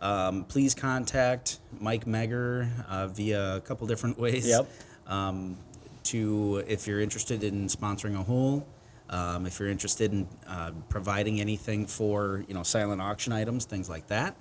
Um, 0.00 0.44
please 0.44 0.74
contact 0.76 1.58
Mike 1.80 2.06
Meger 2.06 2.68
uh, 2.88 3.08
via 3.08 3.56
a 3.56 3.60
couple 3.60 3.88
different 3.88 4.16
ways. 4.20 4.46
Yep. 4.46 4.68
Um, 5.08 5.56
to 6.04 6.64
if 6.68 6.86
you're 6.86 7.00
interested 7.00 7.42
in 7.42 7.66
sponsoring 7.66 8.18
a 8.18 8.22
hole, 8.22 8.64
um, 9.10 9.46
if 9.46 9.58
you're 9.58 9.68
interested 9.68 10.12
in 10.12 10.28
uh, 10.46 10.72
providing 10.88 11.40
anything 11.40 11.86
for 11.86 12.44
you 12.48 12.54
know 12.54 12.62
silent 12.62 13.00
auction 13.00 13.32
items, 13.32 13.64
things 13.64 13.88
like 13.88 14.06
that. 14.08 14.36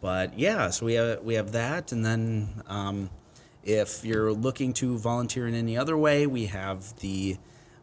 But 0.00 0.38
yeah, 0.38 0.70
so 0.70 0.86
we 0.86 0.94
have 0.94 1.22
we 1.22 1.34
have 1.34 1.52
that, 1.52 1.92
and 1.92 2.04
then 2.04 2.48
um, 2.66 3.10
if 3.62 4.04
you're 4.04 4.32
looking 4.32 4.72
to 4.74 4.98
volunteer 4.98 5.46
in 5.46 5.54
any 5.54 5.76
other 5.76 5.96
way, 5.96 6.26
we 6.26 6.46
have 6.46 6.98
the 7.00 7.36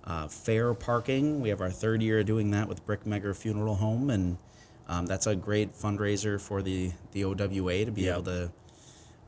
uh, 0.04 0.28
fair 0.28 0.74
parking. 0.74 1.42
We 1.42 1.50
have 1.50 1.62
our 1.62 1.72
third 1.72 2.02
year 2.02 2.24
doing 2.24 2.52
that 2.52 2.68
with 2.68 2.86
Brick 2.86 3.06
Meger 3.06 3.34
Funeral 3.34 3.76
Home, 3.76 4.10
and 4.10 4.38
um, 4.88 5.06
that's 5.06 5.28
a 5.28 5.36
great 5.36 5.74
fundraiser 5.76 6.40
for 6.42 6.62
the 6.62 6.92
the 7.12 7.24
OWA 7.26 7.86
to 7.86 7.92
be 7.92 8.04
Yep. 8.04 8.14
able 8.14 8.24
to 8.24 8.52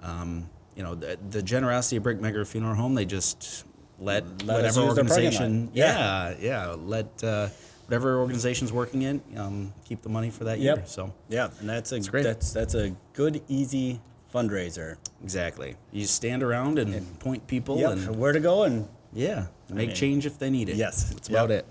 um, 0.01 0.49
you 0.75 0.83
know, 0.83 0.95
the, 0.95 1.17
the 1.29 1.41
generosity 1.41 1.97
of 1.97 2.03
Brick 2.03 2.21
Meger 2.21 2.45
Funeral 2.45 2.75
Home, 2.75 2.95
they 2.95 3.05
just 3.05 3.65
let, 3.99 4.23
Let 4.45 4.55
whatever 4.55 4.65
use 4.65 4.75
their 4.75 4.85
parking 4.85 4.99
organization, 5.25 5.65
lot. 5.67 5.75
yeah, 5.75 6.35
yeah, 6.39 6.75
let 6.77 7.23
uh, 7.23 7.49
whatever 7.85 8.19
organization's 8.19 8.71
working 8.71 9.01
in, 9.03 9.21
um, 9.37 9.73
keep 9.85 10.01
the 10.01 10.09
money 10.09 10.29
for 10.29 10.45
that 10.45 10.59
year. 10.59 10.81
So 10.85 11.13
Yeah, 11.27 11.49
and 11.59 11.69
that's 11.69 11.91
a 11.91 11.99
great. 11.99 12.23
that's 12.23 12.51
that's 12.53 12.75
a 12.75 12.95
good 13.13 13.41
easy 13.47 13.99
fundraiser. 14.33 14.97
exactly, 15.23 15.75
you 15.91 16.05
stand 16.05 16.43
around 16.43 16.79
and 16.79 17.19
point 17.19 17.45
people 17.47 17.79
Yep. 17.79 17.91
and 17.91 18.15
Where 18.15 18.31
to 18.33 18.39
go 18.39 18.63
and 18.63 18.87
yeah, 19.11 19.47
make 19.69 19.87
mean, 19.89 19.95
change 19.95 20.25
if 20.25 20.37
they 20.39 20.49
need 20.49 20.69
it. 20.69 20.75
yes, 20.75 21.09
that's 21.09 21.29
about 21.29 21.51
it. 21.51 21.65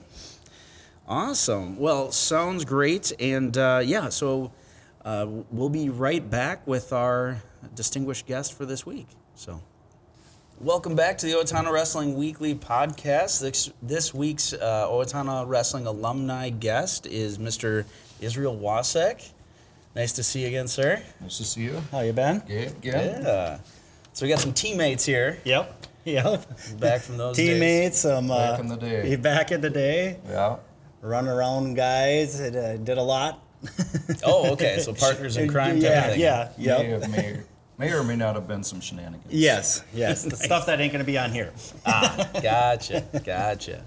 Awesome. 1.07 1.79
Well, 1.79 2.13
sounds 2.13 2.65
great, 2.65 3.13
and 3.19 3.57
uh, 3.57 3.81
yeah, 3.85 4.11
so 4.11 4.53
uh, 5.05 5.27
we'll 5.51 5.71
be 5.71 5.89
right 5.89 6.29
back 6.29 6.67
with 6.67 6.93
our 6.93 7.43
distinguished 7.75 8.27
guest 8.27 8.53
for 8.53 8.67
this 8.67 8.85
week. 8.85 9.09
So. 9.35 9.63
Welcome 10.61 10.97
back 10.97 11.19
to 11.19 11.27
the 11.27 11.33
Owatonna 11.33 11.71
Wrestling 11.71 12.17
Weekly 12.17 12.55
podcast. 12.55 13.41
This, 13.41 13.71
this 13.81 14.13
week's 14.13 14.53
uh, 14.53 14.89
Owatonna 14.89 15.47
Wrestling 15.47 15.87
alumni 15.87 16.51
guest 16.51 17.07
is 17.07 17.39
Mr. 17.39 17.85
Israel 18.21 18.57
Wacek. 18.57 19.31
Nice 19.95 20.13
to 20.15 20.23
see 20.25 20.41
you 20.43 20.49
again, 20.49 20.67
sir. 20.67 21.01
Nice 21.21 21.39
to 21.39 21.45
see 21.45 21.63
you. 21.63 21.81
how 21.93 22.01
you 22.01 22.13
been? 22.13 22.41
Good, 22.41 22.81
good. 22.83 22.93
Yeah. 23.23 23.59
So 24.13 24.27
we 24.27 24.31
got 24.31 24.41
some 24.41 24.53
teammates 24.53 25.05
here, 25.05 25.39
Yep. 25.45 25.87
Yep. 26.05 26.45
back 26.81 27.03
from 27.03 27.19
those 27.19 27.37
days. 27.37 27.51
Teammates, 27.51 27.99
some 27.99 28.31
uh, 28.31 28.51
Back 28.53 28.61
in 28.61 28.69
the 28.69 28.77
day. 28.77 29.17
Back 29.17 29.53
in 29.53 29.61
the 29.61 29.71
day, 29.71 30.19
Yeah. 30.29 30.57
run 31.03 31.29
around 31.29 31.75
guys. 31.75 32.41
It, 32.41 32.57
uh, 32.57 32.77
did 32.79 32.99
a 32.99 33.03
lot. 33.03 33.45
Oh, 34.25 34.53
okay. 34.53 34.79
So 34.81 34.93
partners 34.95 35.37
in 35.37 35.49
crime. 35.51 35.81
type 35.81 35.83
yeah, 35.91 36.05
of 36.07 36.11
thing. 36.13 36.21
yeah, 36.65 36.79
May, 36.79 36.91
yep. 36.91 37.03
have, 37.03 37.11
may, 37.11 37.41
may 37.79 37.93
or 37.93 38.03
may 38.05 38.17
not 38.17 38.35
have 38.35 38.47
been 38.49 38.63
some 38.63 38.81
shenanigans. 38.81 39.33
Yes, 39.33 39.83
yes. 39.95 40.23
The 40.25 40.37
stuff 40.37 40.67
that 40.67 40.81
ain't 40.81 40.93
gonna 40.93 41.05
be 41.05 41.19
on 41.19 41.33
here. 41.33 41.53
Ah, 41.87 42.29
gotcha, 42.43 43.05
gotcha. 43.25 43.85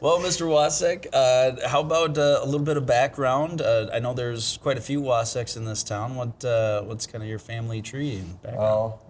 Well, 0.00 0.18
Mr. 0.18 0.46
Wacek, 0.48 1.06
uh, 1.12 1.68
how 1.68 1.80
about 1.80 2.18
uh, 2.18 2.40
a 2.42 2.44
little 2.44 2.64
bit 2.66 2.76
of 2.76 2.86
background? 2.86 3.60
Uh, 3.62 3.88
I 3.92 4.00
know 4.00 4.12
there's 4.14 4.58
quite 4.60 4.76
a 4.76 4.80
few 4.80 5.00
Waceks 5.00 5.56
in 5.56 5.64
this 5.64 5.84
town. 5.84 6.16
What 6.16 6.44
uh, 6.44 6.82
what's 6.82 7.06
kind 7.06 7.22
of 7.22 7.28
your 7.30 7.38
family 7.38 7.80
tree 7.82 8.16
and 8.16 8.42
background? 8.42 8.58
Well, 8.58 9.02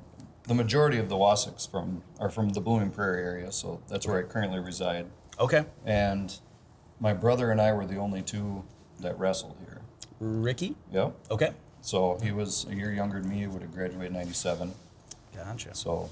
the 0.44 0.54
majority 0.54 0.98
of 0.98 1.08
the 1.08 1.16
Waceks 1.16 1.70
from 1.70 2.02
are 2.20 2.28
from 2.28 2.50
the 2.50 2.60
Blooming 2.60 2.90
Prairie 2.90 3.22
area, 3.24 3.50
so 3.52 3.80
that's 3.88 4.06
where 4.06 4.18
I 4.18 4.22
currently 4.22 4.58
reside. 4.60 5.06
okay, 5.40 5.64
And 5.86 6.36
my 7.00 7.14
brother 7.14 7.50
and 7.50 7.60
I 7.60 7.72
were 7.72 7.86
the 7.86 7.96
only 7.96 8.20
two 8.22 8.62
that 9.00 9.18
wrestled 9.18 9.56
here. 9.60 9.80
Ricky. 10.20 10.76
Yep. 10.92 11.14
Okay, 11.30 11.52
So 11.82 12.18
he 12.22 12.30
was 12.32 12.64
a 12.70 12.74
year 12.74 12.92
younger 12.92 13.20
than 13.20 13.28
me. 13.28 13.38
He 13.40 13.46
Would 13.46 13.60
have 13.62 13.72
graduated 13.74 14.08
in 14.08 14.12
'97. 14.14 14.72
gotcha. 15.36 15.74
So 15.74 16.08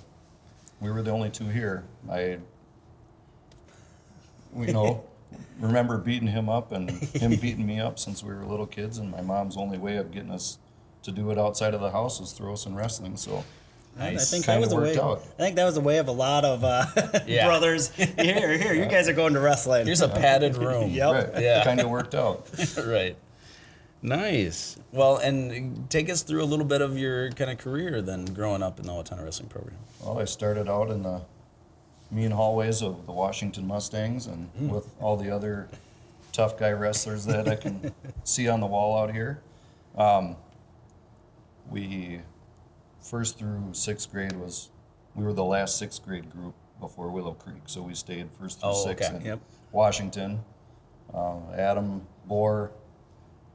we 0.81 0.91
were 0.91 1.01
the 1.03 1.11
only 1.13 1.31
two 1.31 1.47
here. 1.49 1.85
I, 2.11 2.39
you 4.57 4.73
know, 4.73 5.05
remember 5.61 5.97
beating 5.99 6.29
him 6.29 6.49
up 6.49 6.73
and 6.73 6.91
him 6.91 7.37
beating 7.37 7.67
me 7.67 7.79
up 7.81 7.99
since 7.99 8.23
we 8.23 8.35
were 8.35 8.45
little 8.45 8.67
kids. 8.67 8.99
And 8.99 9.11
my 9.11 9.21
mom's 9.21 9.57
only 9.57 9.79
way 9.79 9.97
of 9.97 10.11
getting 10.11 10.31
us 10.31 10.59
to 11.05 11.13
do 11.13 11.31
it 11.31 11.39
outside 11.39 11.73
of 11.73 11.81
the 11.81 11.91
house 11.91 12.21
was 12.21 12.33
throw 12.33 12.53
us 12.53 12.67
in 12.67 12.75
wrestling. 12.75 13.17
So 13.17 13.45
Nice. 13.99 14.23
I 14.23 14.25
think 14.37 14.47
that 14.47 14.53
Kinda 14.53 14.61
was 14.61 14.71
the 14.71 14.77
way. 14.81 14.99
out. 14.99 15.19
I 15.39 15.43
think 15.43 15.57
that 15.57 15.65
was 15.65 15.75
the 15.75 15.81
way 15.81 15.99
of 15.99 16.07
a 16.09 16.13
lot 16.13 16.45
of 16.45 16.63
uh, 16.65 16.87
Yeah. 17.27 17.47
brothers. 17.47 17.91
Here, 17.91 18.57
here, 18.57 18.73
you 18.73 18.87
guys 18.87 19.09
are 19.09 19.13
going 19.13 19.35
to 19.35 19.41
wrestling. 19.41 19.85
Here's 19.87 20.01
a 20.01 20.09
padded 20.09 20.57
room. 20.59 20.91
Yep. 20.91 21.35
right, 21.35 21.43
Yeah. 21.43 21.65
kind 21.65 21.81
of 21.81 21.89
worked 21.91 22.15
out. 22.15 22.47
right. 22.87 23.17
Nice. 24.03 24.77
Well, 24.93 25.19
and 25.19 25.89
take 25.91 26.09
us 26.09 26.23
through 26.23 26.43
a 26.43 26.47
little 26.47 26.65
bit 26.65 26.81
of 26.81 26.97
your 26.97 27.31
kind 27.33 27.51
of 27.51 27.59
career 27.59 28.01
then, 28.01 28.25
growing 28.25 28.63
up 28.63 28.81
in 28.81 28.87
the 28.87 28.93
Owatonna 28.93 29.23
Wrestling 29.25 29.49
program. 29.49 29.77
Well, 30.03 30.19
I 30.19 30.25
started 30.25 30.69
out 30.69 30.91
in 30.91 31.03
the 31.03 31.21
mean 32.11 32.31
hallways 32.31 32.83
of 32.83 33.05
the 33.07 33.13
Washington 33.13 33.67
Mustangs 33.67 34.27
and 34.27 34.49
with 34.71 34.89
all 35.01 35.17
the 35.17 35.31
other 35.31 35.69
tough 36.33 36.59
guy 36.59 36.71
wrestlers 36.73 37.25
that 37.27 37.47
I 37.47 37.57
can 37.57 37.93
see 38.25 38.49
on 38.49 38.61
the 38.61 38.67
wall 38.67 38.99
out 38.99 39.13
here. 39.13 39.43
Um, 39.97 40.37
we 41.69 42.21
first 43.03 43.39
through 43.39 43.63
sixth 43.73 44.11
grade 44.11 44.33
was 44.33 44.71
we 45.15 45.25
were 45.25 45.33
the 45.33 45.45
last 45.45 45.77
sixth 45.79 46.05
grade 46.05 46.31
group 46.31 46.55
before 46.81 47.11
Willow 47.11 47.33
Creek, 47.35 47.63
so 47.67 47.83
we 47.83 47.95
stayed 47.95 48.29
first 48.41 48.61
through 48.61 48.71
Oh, 48.71 48.85
sixth 48.87 49.09
okay. 49.11 49.17
in 49.19 49.25
Yep. 49.27 49.41
Washington. 49.73 50.41
Uh, 51.13 51.39
Adam 51.55 52.07
Bohr, 52.29 52.71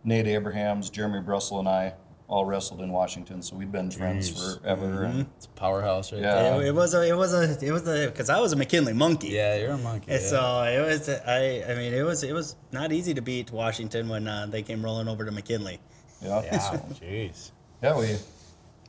Nate 0.05 0.27
Abrahams, 0.27 0.89
Jeremy 0.89 1.19
Brussel, 1.21 1.59
and 1.59 1.67
I 1.67 1.93
all 2.27 2.45
wrestled 2.45 2.81
in 2.81 2.91
Washington, 2.91 3.41
so 3.43 3.55
we'd 3.55 3.71
been 3.71 3.91
friends 3.91 4.31
Jeez. 4.31 4.59
forever. 4.61 5.03
And 5.03 5.27
It's 5.37 5.45
a 5.45 5.49
powerhouse 5.49 6.11
right 6.11 6.21
Yeah. 6.21 6.33
there. 6.35 6.61
It, 6.63 6.67
it 6.69 6.71
was 6.73 6.93
a, 6.95 7.07
it 7.07 7.13
was 7.15 7.33
a, 7.33 7.57
it 7.63 7.71
was 7.71 7.87
a, 7.87 8.07
because 8.07 8.29
I 8.31 8.39
was 8.39 8.51
a 8.51 8.55
McKinley 8.55 8.93
monkey. 8.93 9.27
Yeah, 9.27 9.57
you're 9.57 9.71
a 9.73 9.77
monkey. 9.77 10.11
And 10.11 10.21
yeah. 10.21 10.27
So 10.27 10.61
it 10.63 10.81
was, 10.87 11.07
I, 11.09 11.63
I 11.71 11.75
mean, 11.75 11.93
it 11.93 12.01
was, 12.03 12.23
it 12.23 12.33
was 12.33 12.55
not 12.71 12.91
easy 12.91 13.13
to 13.13 13.21
beat 13.21 13.51
Washington 13.51 14.09
when 14.09 14.27
uh, 14.27 14.47
they 14.47 14.63
came 14.63 14.83
rolling 14.83 15.07
over 15.07 15.23
to 15.25 15.31
McKinley. 15.31 15.79
yeah, 16.21 16.41
Yeah, 16.43 16.59
jeez. 17.01 17.51
Yeah, 17.83 17.97
we 17.99 18.05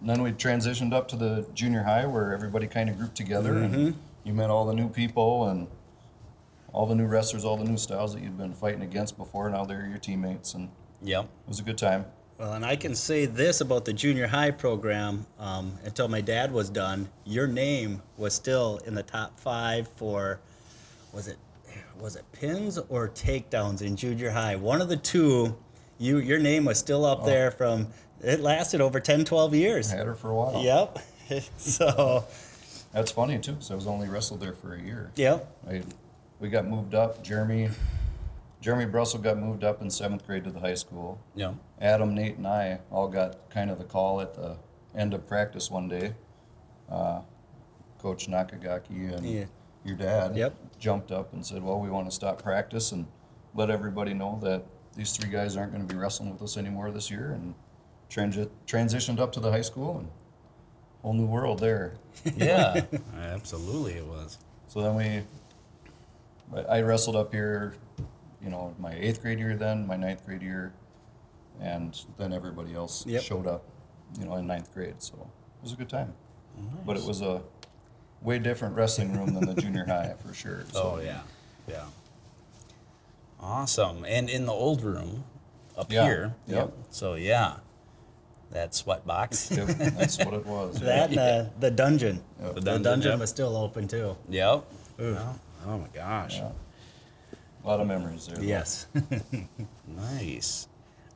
and 0.01 0.09
then 0.11 0.23
we 0.23 0.31
transitioned 0.33 0.93
up 0.95 1.09
to 1.09 1.17
the 1.17 1.47
junior 1.55 1.83
high 1.83 2.07
where 2.07 2.33
everybody 2.33 2.67
kind 2.67 2.89
of 2.89 2.97
grouped 2.99 3.17
together 3.17 3.53
Mm-hmm. 3.55 3.75
and 3.75 3.99
you 4.25 4.33
met 4.35 4.49
all 4.51 4.65
the 4.67 4.75
new 4.75 4.89
people 4.89 5.47
and 5.49 5.67
all 6.73 6.87
the 6.87 6.95
new 6.95 7.07
wrestlers, 7.07 7.45
all 7.45 7.57
the 7.57 7.65
new 7.65 7.77
styles 7.79 8.15
that 8.15 8.23
you'd 8.23 8.37
been 8.39 8.55
fighting 8.55 8.83
against 8.83 9.17
before. 9.19 9.49
Now 9.51 9.65
they're 9.65 9.87
your 9.87 9.99
teammates 9.99 10.55
and 10.55 10.69
Yep. 11.03 11.25
it 11.25 11.49
was 11.49 11.61
a 11.61 11.63
good 11.63 11.79
time. 11.79 12.07
Well, 12.39 12.53
and 12.53 12.67
I 12.67 12.77
can 12.77 12.95
say 12.95 13.25
this 13.25 13.63
about 13.63 13.87
the 13.87 13.95
junior 13.95 14.27
high 14.27 14.51
program. 14.51 15.27
Um, 15.39 15.79
until 15.85 16.07
my 16.09 16.21
dad 16.21 16.53
was 16.53 16.69
done, 16.69 17.09
your 17.25 17.47
name 17.47 18.03
was 18.19 18.35
still 18.35 18.79
in 18.87 18.95
the 18.95 19.03
top 19.03 19.41
five 19.41 19.89
for, 19.97 20.39
was 21.15 21.29
it, 21.29 21.39
was 21.99 22.15
it 22.17 22.25
pins 22.33 22.79
or 22.91 23.09
takedowns 23.09 23.81
in 23.81 23.97
junior 23.97 24.31
high? 24.31 24.57
One 24.57 24.83
of 24.83 24.89
the 24.89 24.97
two. 24.99 25.57
You, 25.99 26.19
your 26.19 26.39
name 26.39 26.67
was 26.67 26.79
still 26.79 27.07
up 27.07 27.25
there 27.25 27.51
from. 27.51 27.89
It 28.23 28.41
lasted 28.41 28.83
over 28.83 29.01
10, 29.01 29.25
12 29.25 29.55
years. 29.55 29.91
I 29.93 29.97
had 29.97 30.07
her 30.07 30.15
for 30.15 30.31
a 30.31 30.35
while. 30.35 30.63
Yep. 30.63 30.99
so, 31.57 32.25
That's 32.93 33.13
funny 33.13 33.39
too, 33.39 33.53
because 33.53 33.71
I 33.71 33.75
was 33.75 33.87
only 33.87 34.09
wrestled 34.09 34.41
there 34.41 34.53
for 34.53 34.75
a 34.75 34.81
year. 34.81 35.11
yep. 35.17 35.51
I, 35.67 35.83
we 36.39 36.51
got 36.51 36.67
moved 36.67 36.95
up. 36.95 37.23
Jeremy, 37.23 37.71
Jeremy 38.67 38.87
Brussel 38.87 39.21
got 39.21 39.39
moved 39.39 39.63
up 39.63 39.81
in 39.81 39.89
seventh 39.89 40.27
grade 40.27 40.43
to 40.43 40.51
the 40.51 40.59
high 40.59 40.75
school. 40.75 41.21
Yeah. 41.37 41.53
Adam, 41.81 42.17
Nate, 42.17 42.37
and 42.37 42.49
I 42.49 42.81
all 42.91 43.07
got 43.07 43.49
kind 43.49 43.71
of 43.71 43.79
the 43.79 43.85
call 43.85 44.21
at 44.21 44.35
the 44.35 44.57
end 44.93 45.15
of 45.15 45.25
practice 45.29 45.71
one 45.71 45.87
day. 45.89 46.15
Uh, 46.91 47.21
Coach 48.01 48.27
Nakagaki 48.27 49.17
and 49.17 49.25
Yeah. 49.25 49.45
your 49.85 49.95
dad 49.95 50.35
Yep. 50.37 50.55
jumped 50.81 51.13
up 51.13 51.33
and 51.33 51.47
said, 51.47 51.63
"Well, 51.63 51.79
we 51.79 51.89
want 51.89 52.09
to 52.09 52.11
stop 52.11 52.43
practice 52.43 52.91
and 52.91 53.07
let 53.55 53.71
everybody 53.71 54.15
know 54.15 54.41
that 54.43 54.65
these 54.97 55.17
three 55.17 55.31
guys 55.31 55.57
aren't 55.57 55.71
going 55.73 55.87
to 55.87 55.95
be 55.95 55.97
wrestling 56.01 56.33
with 56.33 56.43
us 56.43 56.57
anymore 56.57 56.91
this 56.91 57.09
year." 57.09 57.31
And 57.31 57.55
transi- 58.11 58.51
transitioned 58.67 59.21
up 59.21 59.31
to 59.35 59.39
the 59.41 59.53
high 59.53 59.61
school 59.61 59.99
and 59.99 60.09
whole 61.03 61.13
new 61.13 61.27
world 61.27 61.61
there. 61.61 61.95
Yeah. 62.37 62.81
Absolutely, 63.17 63.93
it 63.93 64.07
was. 64.09 64.39
So 64.67 64.81
then 64.83 64.97
we, 64.97 65.23
I 66.69 66.79
I 66.79 66.81
wrestled 66.83 67.15
up 67.15 67.33
here, 67.33 67.75
you 68.43 68.51
know, 68.51 68.75
my 68.79 68.93
eighth 68.95 69.23
grade 69.23 69.39
year 69.39 69.57
then, 69.57 69.87
my 69.87 69.97
ninth 69.97 70.25
grade 70.27 70.43
year, 70.43 70.73
and 71.61 71.99
then 72.19 72.33
everybody 72.33 72.75
else 72.75 73.05
Yep. 73.07 73.23
showed 73.23 73.47
up, 73.47 73.65
you 74.19 74.25
know, 74.27 74.37
in 74.37 74.47
ninth 74.47 74.73
grade. 74.75 74.97
So 74.99 75.15
it 75.15 75.63
was 75.63 75.73
a 75.73 75.77
good 75.77 75.89
time. 75.89 76.13
But 76.87 76.97
it 76.97 77.05
was 77.05 77.21
a 77.23 77.43
way 78.23 78.39
different 78.39 78.75
wrestling 78.77 79.13
room 79.13 79.35
than 79.35 79.45
the 79.47 79.61
junior 79.61 79.85
high 79.87 80.15
for 80.27 80.33
sure. 80.35 80.65
So 80.73 80.95
Oh 80.97 81.01
yeah, 81.03 81.21
yeah. 81.69 81.85
Awesome. 83.41 84.05
And 84.07 84.29
in 84.31 84.47
the 84.47 84.53
old 84.53 84.83
room 84.83 85.25
up 85.77 85.93
Yeah, 85.93 86.05
here. 86.05 86.35
yep. 86.47 86.73
So 86.91 87.15
yeah, 87.15 87.57
that 88.51 88.75
sweat 88.75 89.07
box. 89.07 89.51
Yep, 89.57 89.67
that's 89.97 90.19
what 90.19 90.33
it 90.35 90.47
was. 90.47 90.81
That 90.81 91.09
and 91.11 91.19
the, 91.19 91.51
the 91.61 91.71
dungeon. 91.71 92.23
Yep. 92.41 92.55
The 92.55 92.61
The 92.61 92.61
dungeon, 92.65 92.83
dungeon, 92.83 93.11
yep. 93.13 93.21
was 93.21 93.31
still 93.31 93.57
open 93.57 93.87
too. 93.89 94.17
yep. 94.29 94.65
Oh, 94.99 95.35
oh 95.67 95.79
my 95.79 95.89
gosh. 95.93 96.37
Yeah. 96.39 96.51
A 97.67 97.69
lot 97.69 97.81
of 97.81 97.89
memories 97.89 98.27
there. 98.29 98.37
though. 98.37 98.43
Yes. 98.43 98.87
Nice. 99.89 100.69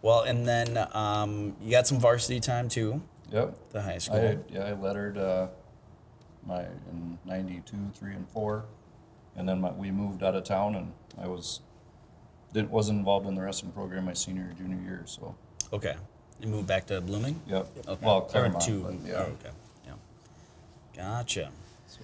Well, 0.03 0.23
and 0.23 0.47
then 0.47 0.79
um, 0.95 1.55
you 1.63 1.71
got 1.71 1.87
some 1.87 2.01
varsity 2.01 2.41
time 2.41 2.69
too. 2.69 3.01
Yep. 3.31 3.57
The 3.71 3.83
high 3.83 3.99
school. 3.99 4.17
I 4.17 4.39
yeah 4.53 4.65
I 4.65 4.73
lettered 4.73 5.19
uh, 5.19 5.49
my 6.47 6.61
in 6.91 7.19
'92, 7.27 7.77
three 7.95 8.15
and 8.15 8.27
four, 8.31 8.65
and 9.37 9.49
then 9.49 9.61
my, 9.61 9.71
we 9.73 9.91
moved 9.91 10.23
out 10.23 10.35
of 10.35 10.45
town, 10.45 10.75
and 10.77 10.93
I 11.21 11.27
was 11.29 11.61
didn't 12.53 12.71
wasn't 12.71 12.99
involved 13.01 13.27
in 13.29 13.35
the 13.35 13.43
wrestling 13.43 13.73
program 13.73 14.07
my 14.07 14.13
senior 14.15 14.49
or 14.51 14.55
junior 14.55 14.81
year. 14.83 15.03
So 15.05 15.35
Okay. 15.73 15.95
You 16.41 16.49
moved 16.49 16.67
back 16.67 16.87
to 16.87 17.01
Blooming. 17.03 17.41
yep. 17.47 17.69
Okay. 17.87 18.05
Well, 18.07 18.17
Or 18.23 18.27
Claremont, 18.29 18.65
to- 18.65 18.99
yeah. 19.07 19.13
oh, 19.19 19.23
okay. 19.39 19.51
Yeah. 19.87 19.93
Gotcha. 20.97 21.51
So, 21.87 22.01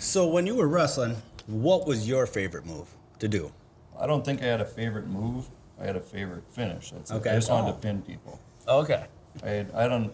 so 0.00 0.26
when 0.26 0.44
you 0.46 0.56
were 0.56 0.66
wrestling, 0.66 1.16
what 1.46 1.86
was 1.86 2.08
your 2.08 2.26
favorite 2.26 2.66
move 2.66 2.88
to 3.18 3.28
do? 3.28 3.52
I 3.98 4.06
don't 4.06 4.24
think 4.24 4.42
I 4.42 4.46
had 4.46 4.60
a 4.60 4.64
favorite 4.64 5.06
move. 5.06 5.46
I 5.80 5.84
had 5.84 5.96
a 5.96 6.00
favorite 6.00 6.44
finish. 6.50 6.90
That's 6.90 7.10
it. 7.10 7.14
Okay. 7.14 7.30
I 7.30 7.34
just 7.36 7.50
wanted 7.50 7.70
Oh. 7.70 7.72
to 7.72 7.78
pin 7.78 8.02
people. 8.02 8.40
Oh, 8.66 8.80
okay. 8.80 9.06
I 9.42 9.48
had, 9.48 9.70
I 9.74 9.88
don't. 9.88 10.12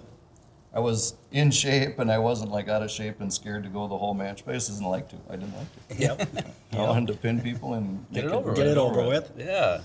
I 0.73 0.79
was 0.79 1.15
in 1.33 1.51
shape 1.51 1.99
and 1.99 2.13
I 2.13 2.19
wasn't 2.19 2.53
like 2.53 2.69
out 2.69 2.83
of 2.83 2.91
shape 2.93 3.21
and 3.21 3.33
scared 3.33 3.65
to 3.65 3.69
go 3.69 3.89
the 3.89 3.99
whole 3.99 4.15
match, 4.15 4.45
but 4.45 4.53
I 4.53 4.55
just 4.59 4.71
didn't 4.71 4.87
like 4.87 5.09
to. 5.09 5.17
I 5.29 5.33
didn't 5.37 5.57
like 5.57 5.89
to. 5.89 5.95
Yep. 5.99 6.45
I 6.75 6.77
wanted 6.83 7.09
to 7.13 7.19
pin 7.19 7.41
people 7.41 7.75
and 7.75 8.07
Get 8.13 8.25
it 8.25 8.31
over 8.33 8.55
Get 8.55 8.69
it 8.69 8.79
over 8.79 9.05
with. 9.07 9.33
Yeah. 9.37 9.81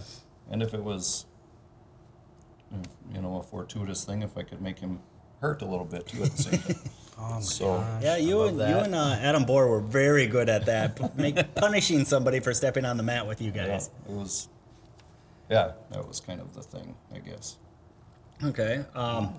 And 0.52 0.62
if 0.62 0.74
it 0.76 0.84
was, 0.84 1.26
you 3.14 3.22
know, 3.22 3.38
a 3.38 3.44
fortuitous 3.44 4.04
thing, 4.06 4.22
if 4.22 4.38
I 4.38 4.44
could 4.44 4.62
make 4.62 4.78
him 4.80 5.00
hurt 5.42 5.62
a 5.62 5.66
little 5.66 5.86
bit 5.86 6.06
too 6.08 6.24
at 6.24 6.32
the 6.32 6.44
same 6.44 6.60
time. 6.60 6.76
Oh 7.18 7.36
my 7.36 7.40
So- 7.42 7.78
gosh. 7.78 8.04
Yeah, 8.04 8.18
you 8.18 8.44
and 8.44 8.58
love 8.58 8.70
you 8.70 8.76
and 8.78 8.96
uh, 8.96 9.18
Adam 9.22 9.46
Bohr 9.46 9.70
were 9.70 9.80
very 9.80 10.28
good 10.28 10.50
at 10.50 10.66
that, 10.66 11.18
make, 11.18 11.56
punishing 11.56 12.04
somebody 12.06 12.40
for 12.40 12.54
stepping 12.54 12.86
on 12.86 12.98
the 12.98 13.04
mat 13.04 13.26
with 13.26 13.42
you 13.42 13.52
yeah, 13.56 13.68
guys. 13.68 13.90
it 14.08 14.12
was, 14.12 14.50
yeah, 15.50 15.72
that 15.92 16.06
was 16.08 16.20
kind 16.20 16.42
of 16.42 16.54
the 16.54 16.62
thing, 16.62 16.96
I 17.14 17.20
guess. 17.20 17.58
Okay. 18.44 18.84
Um, 18.94 19.36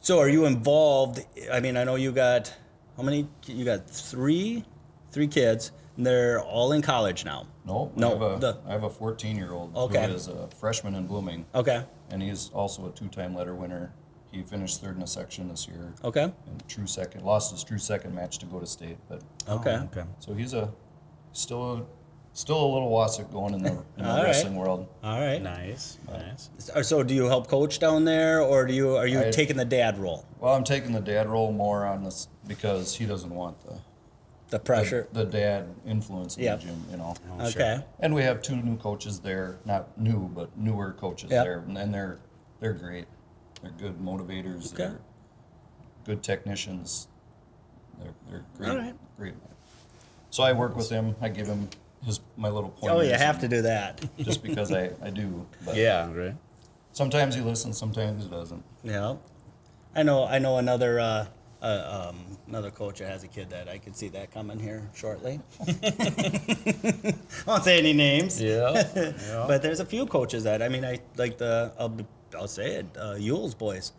so 0.00 0.18
are 0.18 0.28
you 0.28 0.44
involved? 0.44 1.24
I 1.50 1.60
mean, 1.60 1.76
I 1.76 1.84
know 1.84 1.94
you 1.94 2.12
got 2.12 2.52
how 2.96 3.02
many? 3.02 3.26
You 3.46 3.64
got 3.64 3.88
three, 3.88 4.64
three 5.10 5.28
kids. 5.28 5.72
And 5.96 6.06
they're 6.06 6.40
all 6.40 6.72
in 6.72 6.80
college 6.80 7.24
now. 7.26 7.46
No, 7.66 7.92
No, 7.96 8.08
I 8.08 8.12
have 8.12 8.22
a, 8.22 8.38
the- 8.40 8.58
I 8.66 8.72
have 8.72 8.82
a 8.84 8.88
14 8.90 9.36
year 9.36 9.52
old 9.52 9.76
Okay. 9.76 10.06
who 10.06 10.14
is 10.14 10.26
a 10.26 10.48
freshman 10.58 10.94
in 10.94 11.06
Blooming, 11.06 11.44
Okay. 11.54 11.84
and 12.10 12.22
he's 12.22 12.48
also 12.54 12.88
a 12.88 12.92
two 12.92 13.08
time 13.08 13.34
letter 13.34 13.54
winner. 13.54 13.92
He 14.32 14.42
finished 14.42 14.80
third 14.80 14.96
in 14.96 15.02
a 15.02 15.06
section 15.06 15.46
this 15.48 15.68
year. 15.68 15.92
Okay. 16.02 16.22
And 16.22 16.68
true 16.68 16.86
second, 16.86 17.22
lost 17.22 17.52
his 17.52 17.62
true 17.62 17.76
second 17.78 18.14
match 18.14 18.38
to 18.38 18.46
go 18.46 18.58
to 18.58 18.66
state, 18.66 18.96
but 19.08 19.22
oh, 19.46 19.56
Okay. 19.58 19.78
Oh, 19.78 19.84
okay. 19.92 20.04
so 20.20 20.32
he's 20.32 20.54
a 20.54 20.72
still 21.32 21.72
a 21.76 21.82
still 22.32 22.58
a 22.64 22.70
little 22.72 22.90
Wacek 22.90 23.30
going 23.30 23.52
in 23.52 23.62
the, 23.62 23.70
in 23.72 23.84
the 23.98 24.08
All 24.08 24.16
right. 24.16 24.24
wrestling 24.24 24.56
world. 24.56 24.88
All 25.04 25.20
right. 25.20 25.42
Nice. 25.42 25.98
Nice. 26.10 26.48
So- 26.56 26.80
So 26.80 27.02
do 27.02 27.12
you 27.12 27.26
help 27.26 27.46
coach 27.46 27.78
down 27.78 28.06
there, 28.06 28.40
or 28.40 28.64
do 28.66 28.72
you 28.72 28.96
are 28.96 29.06
you 29.06 29.20
I- 29.20 29.30
taking 29.30 29.58
the 29.58 29.66
dad 29.66 29.98
role? 29.98 30.24
Well, 30.40 30.54
I'm 30.54 30.64
taking 30.64 30.92
the 30.92 31.00
dad 31.00 31.28
role 31.28 31.52
more 31.52 31.84
on 31.86 32.02
this 32.02 32.28
because 32.48 32.94
he 32.94 33.04
doesn't 33.04 33.34
want 33.34 33.60
the 33.66 33.74
The 34.48 34.58
pressure. 34.60 35.08
the, 35.12 35.24
the 35.26 35.30
dad 35.30 35.66
influence 35.86 36.38
in 36.38 36.44
Yep. 36.44 36.60
the 36.60 36.66
gym, 36.68 36.84
you 36.90 36.96
know. 36.96 37.14
Oh, 37.38 37.50
sure. 37.50 37.62
okay. 37.62 37.84
And 38.00 38.14
we 38.14 38.22
have 38.22 38.40
two 38.40 38.56
new 38.56 38.78
coaches 38.78 39.20
there, 39.20 39.58
not 39.66 39.98
new, 40.00 40.30
but 40.34 40.56
newer 40.56 40.92
coaches 40.92 41.30
Yep. 41.30 41.44
there, 41.44 41.58
and 41.58 41.76
and 41.76 41.92
they're 41.92 42.18
they're 42.60 42.72
great. 42.72 43.04
They're 43.62 43.70
good 43.72 43.98
motivators. 43.98 44.72
Okay. 44.72 44.84
They're 44.84 44.98
good 46.04 46.22
technicians. 46.22 47.08
They're 48.00 48.14
they're 48.30 48.44
great. 48.56 48.70
All 48.70 48.76
right. 48.76 48.94
Great. 49.16 49.34
So 50.30 50.42
I 50.42 50.52
work 50.52 50.76
with 50.76 50.88
him. 50.90 51.14
I 51.20 51.28
give 51.28 51.46
him 51.46 51.68
his 52.04 52.20
my 52.36 52.48
little 52.48 52.70
pointers. 52.70 52.98
Oh, 52.98 53.02
you 53.02 53.14
have 53.14 53.38
to 53.40 53.48
do 53.48 53.62
that. 53.62 54.04
just 54.18 54.42
because 54.42 54.72
I 54.72 54.90
I 55.02 55.10
do. 55.10 55.46
But 55.64 55.76
Yeah. 55.76 56.12
Right. 56.12 56.34
Sometimes 56.92 57.34
he 57.34 57.40
listens. 57.40 57.78
Sometimes 57.78 58.24
he 58.24 58.30
doesn't. 58.30 58.62
yeah. 58.82 59.16
I 59.94 60.02
know. 60.02 60.24
I 60.26 60.38
know 60.38 60.56
another. 60.58 61.00
Uh, 61.00 61.26
uh, 61.62 62.08
um, 62.10 62.36
another 62.48 62.70
coach 62.72 62.98
that 62.98 63.08
has 63.08 63.22
a 63.22 63.28
kid 63.28 63.48
that 63.50 63.68
I 63.68 63.78
could 63.78 63.94
see 63.94 64.08
that 64.08 64.32
coming 64.32 64.58
here 64.58 64.90
shortly. 64.94 65.38
I 65.68 67.14
won't 67.46 67.62
say 67.62 67.78
any 67.78 67.92
names. 67.92 68.42
Yeah. 68.42 68.72
yeah. 68.96 69.44
But 69.46 69.62
there's 69.62 69.78
a 69.78 69.84
few 69.84 70.06
coaches 70.06 70.42
that 70.42 70.60
I 70.60 70.68
mean, 70.68 70.84
I 70.84 70.98
like 71.16 71.38
the 71.38 71.72
I'll, 72.34 72.48
say 72.48 72.76
it, 72.76 72.86
uh, 72.98 73.14
Ewell's 73.18 73.54
boys. 73.54 73.92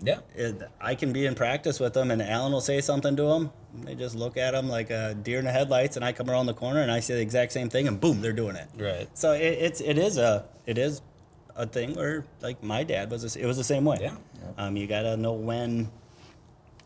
yeah. 0.00 0.18
It, 0.34 0.60
I 0.80 0.94
can 0.94 1.12
be 1.12 1.26
in 1.26 1.34
practice 1.34 1.80
with 1.80 1.94
them, 1.94 2.10
and 2.10 2.20
Alan 2.22 2.52
will 2.52 2.60
say 2.60 2.80
something 2.80 3.16
to 3.16 3.22
them. 3.22 3.50
They 3.84 3.94
just 3.94 4.14
look 4.14 4.36
at 4.36 4.52
them 4.52 4.68
like 4.68 4.90
a 4.90 5.14
deer 5.14 5.38
in 5.38 5.44
the 5.44 5.52
headlights, 5.52 5.96
and 5.96 6.04
I 6.04 6.12
come 6.12 6.30
around 6.30 6.46
the 6.46 6.54
corner 6.54 6.80
and 6.80 6.90
I 6.90 7.00
say 7.00 7.14
the 7.14 7.20
exact 7.20 7.52
same 7.52 7.68
thing, 7.68 7.86
and 7.88 8.00
boom, 8.00 8.20
they're 8.22 8.32
doing 8.32 8.56
it. 8.56 8.68
Right. 8.78 9.08
So 9.14 9.32
it, 9.32 9.40
it's 9.40 9.80
it 9.80 9.98
is 9.98 10.16
a 10.18 10.44
it 10.66 10.78
is 10.78 11.02
a 11.54 11.66
thing 11.66 11.94
where 11.94 12.24
like 12.40 12.62
my 12.62 12.82
dad 12.84 13.10
was 13.10 13.24
s- 13.24 13.36
it 13.36 13.44
was 13.46 13.56
the 13.58 13.64
same 13.64 13.84
way. 13.84 13.98
Yeah. 14.00 14.16
Um, 14.58 14.76
you 14.76 14.86
gotta 14.86 15.16
know 15.16 15.32
when 15.34 15.90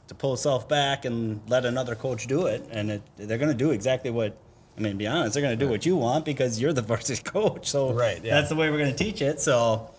to 0.09 0.15
pull 0.15 0.33
yourself 0.33 0.69
back 0.69 1.05
and 1.05 1.41
let 1.49 1.65
another 1.65 1.95
coach 1.95 2.27
do 2.27 2.47
it, 2.47 2.67
and 2.73 2.91
it, 2.91 3.03
they're 3.17 3.39
gonna 3.39 3.55
do 3.55 3.71
exactly 3.71 4.11
what. 4.11 4.37
I 4.79 4.83
mean, 4.83 4.97
be 4.97 5.07
honest, 5.07 5.35
they're 5.35 5.43
gonna 5.43 5.57
do 5.57 5.69
what 5.69 5.85
you 5.87 5.97
want 5.97 6.25
because 6.25 6.61
you're 6.61 6.73
the 6.73 6.83
varsity 6.91 7.23
coach. 7.23 7.69
So 7.69 7.93
Right, 7.93 8.23
yeah. 8.25 8.35
that's 8.35 8.49
the 8.49 8.57
way 8.57 8.71
we're 8.71 8.79
gonna 8.79 8.95
teach 8.95 9.21
it. 9.23 9.41
So 9.41 9.91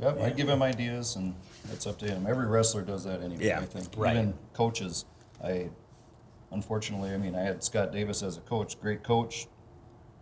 Yep, 0.00 0.20
I 0.20 0.30
give 0.30 0.48
him 0.48 0.62
ideas, 0.62 1.16
and 1.16 1.34
it's 1.72 1.86
up 1.86 1.98
to 1.98 2.06
him. 2.06 2.26
Every 2.28 2.46
wrestler 2.46 2.82
does 2.82 3.02
that 3.04 3.20
anyway. 3.22 3.46
Yeah, 3.46 3.58
I 3.60 3.64
think 3.64 3.88
right. 3.96 4.16
even 4.16 4.34
coaches. 4.52 5.04
I 5.42 5.68
unfortunately, 6.52 7.10
I 7.10 7.16
mean, 7.16 7.34
I 7.34 7.40
had 7.42 7.62
Scott 7.64 7.92
Davis 7.92 8.22
as 8.22 8.36
a 8.36 8.40
coach, 8.40 8.80
great 8.80 9.02
coach, 9.02 9.48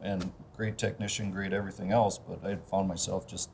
and 0.00 0.32
great 0.56 0.78
technician, 0.78 1.30
great 1.30 1.52
everything 1.52 1.92
else. 1.92 2.18
But 2.18 2.44
I 2.44 2.56
found 2.70 2.88
myself 2.88 3.26
just 3.28 3.50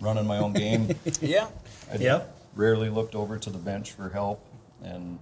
running 0.00 0.26
my 0.26 0.38
own 0.38 0.52
game. 0.54 0.94
Yeah. 1.20 1.48
I 1.92 1.96
Yep. 1.96 2.36
rarely 2.54 2.88
looked 2.88 3.14
over 3.14 3.38
to 3.38 3.50
the 3.50 3.58
bench 3.58 3.92
for 3.92 4.08
help, 4.08 4.44
and 4.82 5.18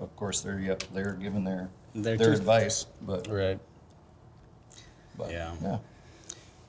of 0.00 0.14
course 0.16 0.40
they're 0.40 0.58
yep, 0.58 0.82
they're 0.92 1.12
giving 1.12 1.44
their 1.44 1.68
They're 1.94 2.16
their 2.16 2.32
advice. 2.32 2.86
But, 3.02 3.28
Right. 3.28 3.60
but 5.16 5.30
Yeah. 5.30 5.54
yeah. 5.62 5.78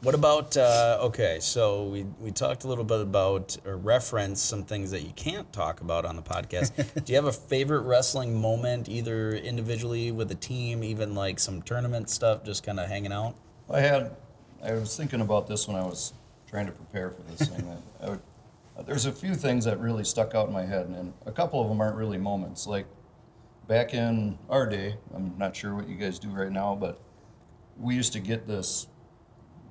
What 0.05 0.13
about 0.13 0.55
uh, 0.55 0.99
okay? 1.01 1.39
So 1.41 1.85
we 1.85 2.05
we 2.19 2.29
talked 2.29 2.63
a 2.63 2.67
little 2.67 2.83
bit 2.83 3.01
about 3.01 3.57
or 3.65 3.75
referenced 3.75 4.45
some 4.45 4.61
things 4.61 4.91
that 4.91 5.01
you 5.01 5.11
can't 5.15 5.51
talk 5.51 5.81
about 5.81 6.05
on 6.05 6.15
the 6.15 6.21
podcast. 6.21 6.75
Do 7.05 7.11
you 7.11 7.15
have 7.15 7.25
a 7.25 7.31
favorite 7.31 7.81
wrestling 7.81 8.39
moment, 8.39 8.87
either 8.87 9.31
individually 9.31 10.11
with 10.11 10.29
a 10.29 10.35
team, 10.35 10.83
even 10.83 11.15
like 11.15 11.39
some 11.39 11.63
tournament 11.63 12.11
stuff, 12.11 12.43
just 12.43 12.63
kind 12.63 12.79
of 12.79 12.87
hanging 12.87 13.11
out? 13.11 13.33
I 13.67 13.79
had, 13.79 14.15
I 14.63 14.73
was 14.73 14.95
thinking 14.95 15.21
about 15.21 15.47
this 15.47 15.67
when 15.67 15.75
I 15.75 15.83
was 15.83 16.13
trying 16.47 16.67
to 16.67 16.71
prepare 16.71 17.09
for 17.09 17.23
this 17.23 17.49
thing. 17.49 17.67
I 18.03 18.09
would, 18.11 18.21
there's 18.85 19.07
a 19.07 19.11
few 19.11 19.33
things 19.33 19.65
that 19.65 19.79
really 19.79 20.03
stuck 20.03 20.35
out 20.35 20.45
in 20.45 20.53
my 20.53 20.67
head, 20.67 20.85
and 20.85 21.13
a 21.25 21.31
couple 21.31 21.63
of 21.63 21.67
them 21.67 21.81
aren't 21.81 21.95
really 21.95 22.19
moments. 22.19 22.67
Like 22.67 22.85
back 23.67 23.95
in 23.95 24.37
our 24.51 24.67
day, 24.67 24.97
I'm 25.15 25.33
not 25.39 25.55
sure 25.55 25.73
what 25.73 25.89
you 25.89 25.95
guys 25.95 26.19
do 26.19 26.29
right 26.29 26.51
now, 26.51 26.75
but 26.75 27.01
we 27.79 27.95
used 27.95 28.13
to 28.13 28.19
get 28.19 28.47
this 28.47 28.85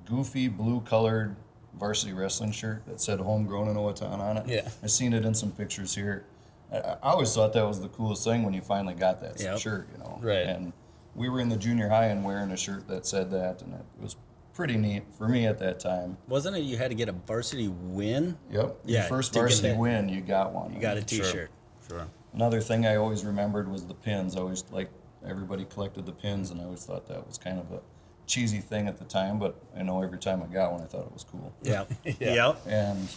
goofy 0.06 0.48
blue 0.48 0.80
colored 0.80 1.36
varsity 1.78 2.12
wrestling 2.12 2.52
shirt 2.52 2.84
that 2.86 3.00
said 3.00 3.20
homegrown 3.20 3.68
in 3.68 3.76
Owatonna 3.76 4.18
on 4.20 4.36
it. 4.38 4.46
Yeah. 4.46 4.68
I've 4.82 4.90
seen 4.90 5.12
it 5.12 5.24
in 5.24 5.34
some 5.34 5.50
pictures 5.50 5.94
here. 5.94 6.24
I, 6.72 6.76
I 6.78 6.96
always 7.10 7.34
thought 7.34 7.52
that 7.54 7.66
was 7.66 7.80
the 7.80 7.88
coolest 7.88 8.24
thing 8.24 8.42
when 8.44 8.54
you 8.54 8.60
finally 8.60 8.94
got 8.94 9.20
that 9.20 9.40
Yep. 9.40 9.58
shirt, 9.58 9.88
you 9.92 9.98
know. 9.98 10.18
Right. 10.22 10.46
And 10.46 10.72
we 11.14 11.28
were 11.28 11.40
in 11.40 11.48
the 11.48 11.56
junior 11.56 11.88
high 11.88 12.06
and 12.06 12.24
wearing 12.24 12.50
a 12.52 12.56
shirt 12.56 12.86
that 12.88 13.06
said 13.06 13.30
that, 13.32 13.62
and 13.62 13.74
it 13.74 13.84
was 14.00 14.16
pretty 14.52 14.76
neat 14.76 15.02
for 15.18 15.28
me 15.28 15.46
at 15.46 15.58
that 15.58 15.80
time. 15.80 16.16
Wasn't 16.28 16.56
it 16.56 16.60
you 16.60 16.76
had 16.76 16.90
to 16.90 16.94
get 16.94 17.08
a 17.08 17.12
varsity 17.12 17.68
win? 17.68 18.36
Yep. 18.50 18.76
Yeah, 18.84 19.00
Your 19.00 19.08
first 19.08 19.34
varsity 19.34 19.68
that- 19.70 19.78
win, 19.78 20.08
you 20.08 20.20
got 20.20 20.52
one. 20.52 20.72
You 20.72 20.80
got 20.80 20.96
a 20.96 21.00
Sure. 21.00 21.24
T-shirt. 21.24 21.50
Sure. 21.88 22.06
Another 22.32 22.60
thing 22.60 22.86
I 22.86 22.96
always 22.96 23.24
remembered 23.24 23.68
was 23.68 23.84
the 23.86 23.94
pins. 23.94 24.36
I 24.36 24.40
always 24.40 24.64
like 24.70 24.90
everybody 25.26 25.64
collected 25.64 26.06
the 26.06 26.12
pins, 26.12 26.50
and 26.50 26.60
I 26.60 26.64
always 26.64 26.84
thought 26.84 27.06
that 27.08 27.26
was 27.26 27.36
kind 27.38 27.58
of 27.58 27.70
a 27.72 27.80
cheesy 28.26 28.58
thing 28.60 28.86
at 28.88 28.98
the 28.98 29.04
time. 29.04 29.38
But 29.38 29.56
I 29.76 29.82
know 29.82 30.02
every 30.02 30.18
time 30.18 30.42
I 30.42 30.46
got 30.52 30.72
one, 30.72 30.82
I 30.82 30.86
thought 30.86 31.06
it 31.06 31.12
was 31.12 31.24
cool. 31.24 31.52
Yeah. 31.62 31.84
Yeah. 32.04 32.34
Yep. 32.34 32.60
And 32.66 33.08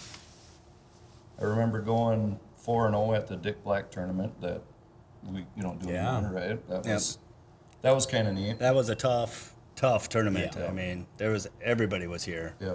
I 1.40 1.44
remember 1.46 1.82
going 1.82 2.40
four 2.58 2.86
and 2.88 2.96
zero 2.96 3.14
at 3.14 3.28
the 3.28 3.36
Dick 3.36 3.64
Black 3.64 3.92
tournament 3.92 4.40
that 4.42 4.62
we 5.24 5.46
you 5.56 5.62
don't 5.64 5.82
do 5.82 5.90
Yeah. 5.92 6.18
anymore, 6.18 6.34
right? 6.40 6.68
That 6.70 6.86
Yep. 6.86 6.94
was 6.96 7.18
that 7.82 7.94
was 7.96 8.06
kind 8.06 8.28
of 8.28 8.34
neat. 8.34 8.60
That 8.60 8.74
was 8.76 8.90
a 8.90 8.96
tough, 8.96 9.54
tough 9.76 10.10
tournament. 10.10 10.56
Yeah. 10.58 10.68
I 10.68 10.72
mean, 10.72 11.06
there 11.18 11.30
was 11.32 11.48
everybody 11.62 12.08
was 12.08 12.24
here. 12.24 12.56
Yeah. 12.60 12.74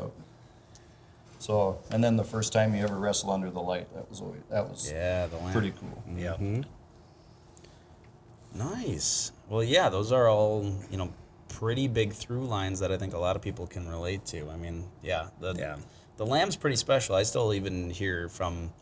So 1.38 1.80
and 1.90 2.02
then 2.04 2.16
the 2.16 2.24
first 2.24 2.52
time 2.52 2.74
you 2.74 2.84
ever 2.84 2.96
wrestle 2.96 3.30
under 3.32 3.50
the 3.50 3.60
light, 3.60 3.92
that 3.94 4.08
was 4.08 4.20
always 4.20 4.40
that 4.48 4.68
was 4.68 4.90
Yeah, 4.90 5.26
the 5.26 5.36
lamp. 5.38 5.52
pretty 5.52 5.72
cool. 5.72 6.02
Yep. 6.16 6.38
Mm-hmm. 6.38 6.62
Nice. 8.54 9.32
Well, 9.48 9.64
yeah, 9.64 9.88
those 9.88 10.12
are 10.12 10.28
all 10.28 10.64
you 10.90 10.96
know 10.96 11.12
pretty 11.58 11.88
big 11.88 12.12
through 12.12 12.44
lines 12.46 12.80
that 12.80 12.90
I 12.92 12.96
think 12.96 13.14
a 13.14 13.18
lot 13.18 13.36
of 13.36 13.42
people 13.42 13.66
can 13.66 13.88
relate 13.88 14.24
to. 14.26 14.48
I 14.50 14.56
mean, 14.56 14.84
yeah, 15.02 15.28
the 15.40 15.54
Yeah. 15.54 15.76
the 16.16 16.26
lamb's 16.26 16.56
pretty 16.56 16.76
special. 16.76 17.14
I 17.14 17.22
still 17.24 17.52
even 17.54 17.90
hear 17.90 18.28
from 18.28 18.72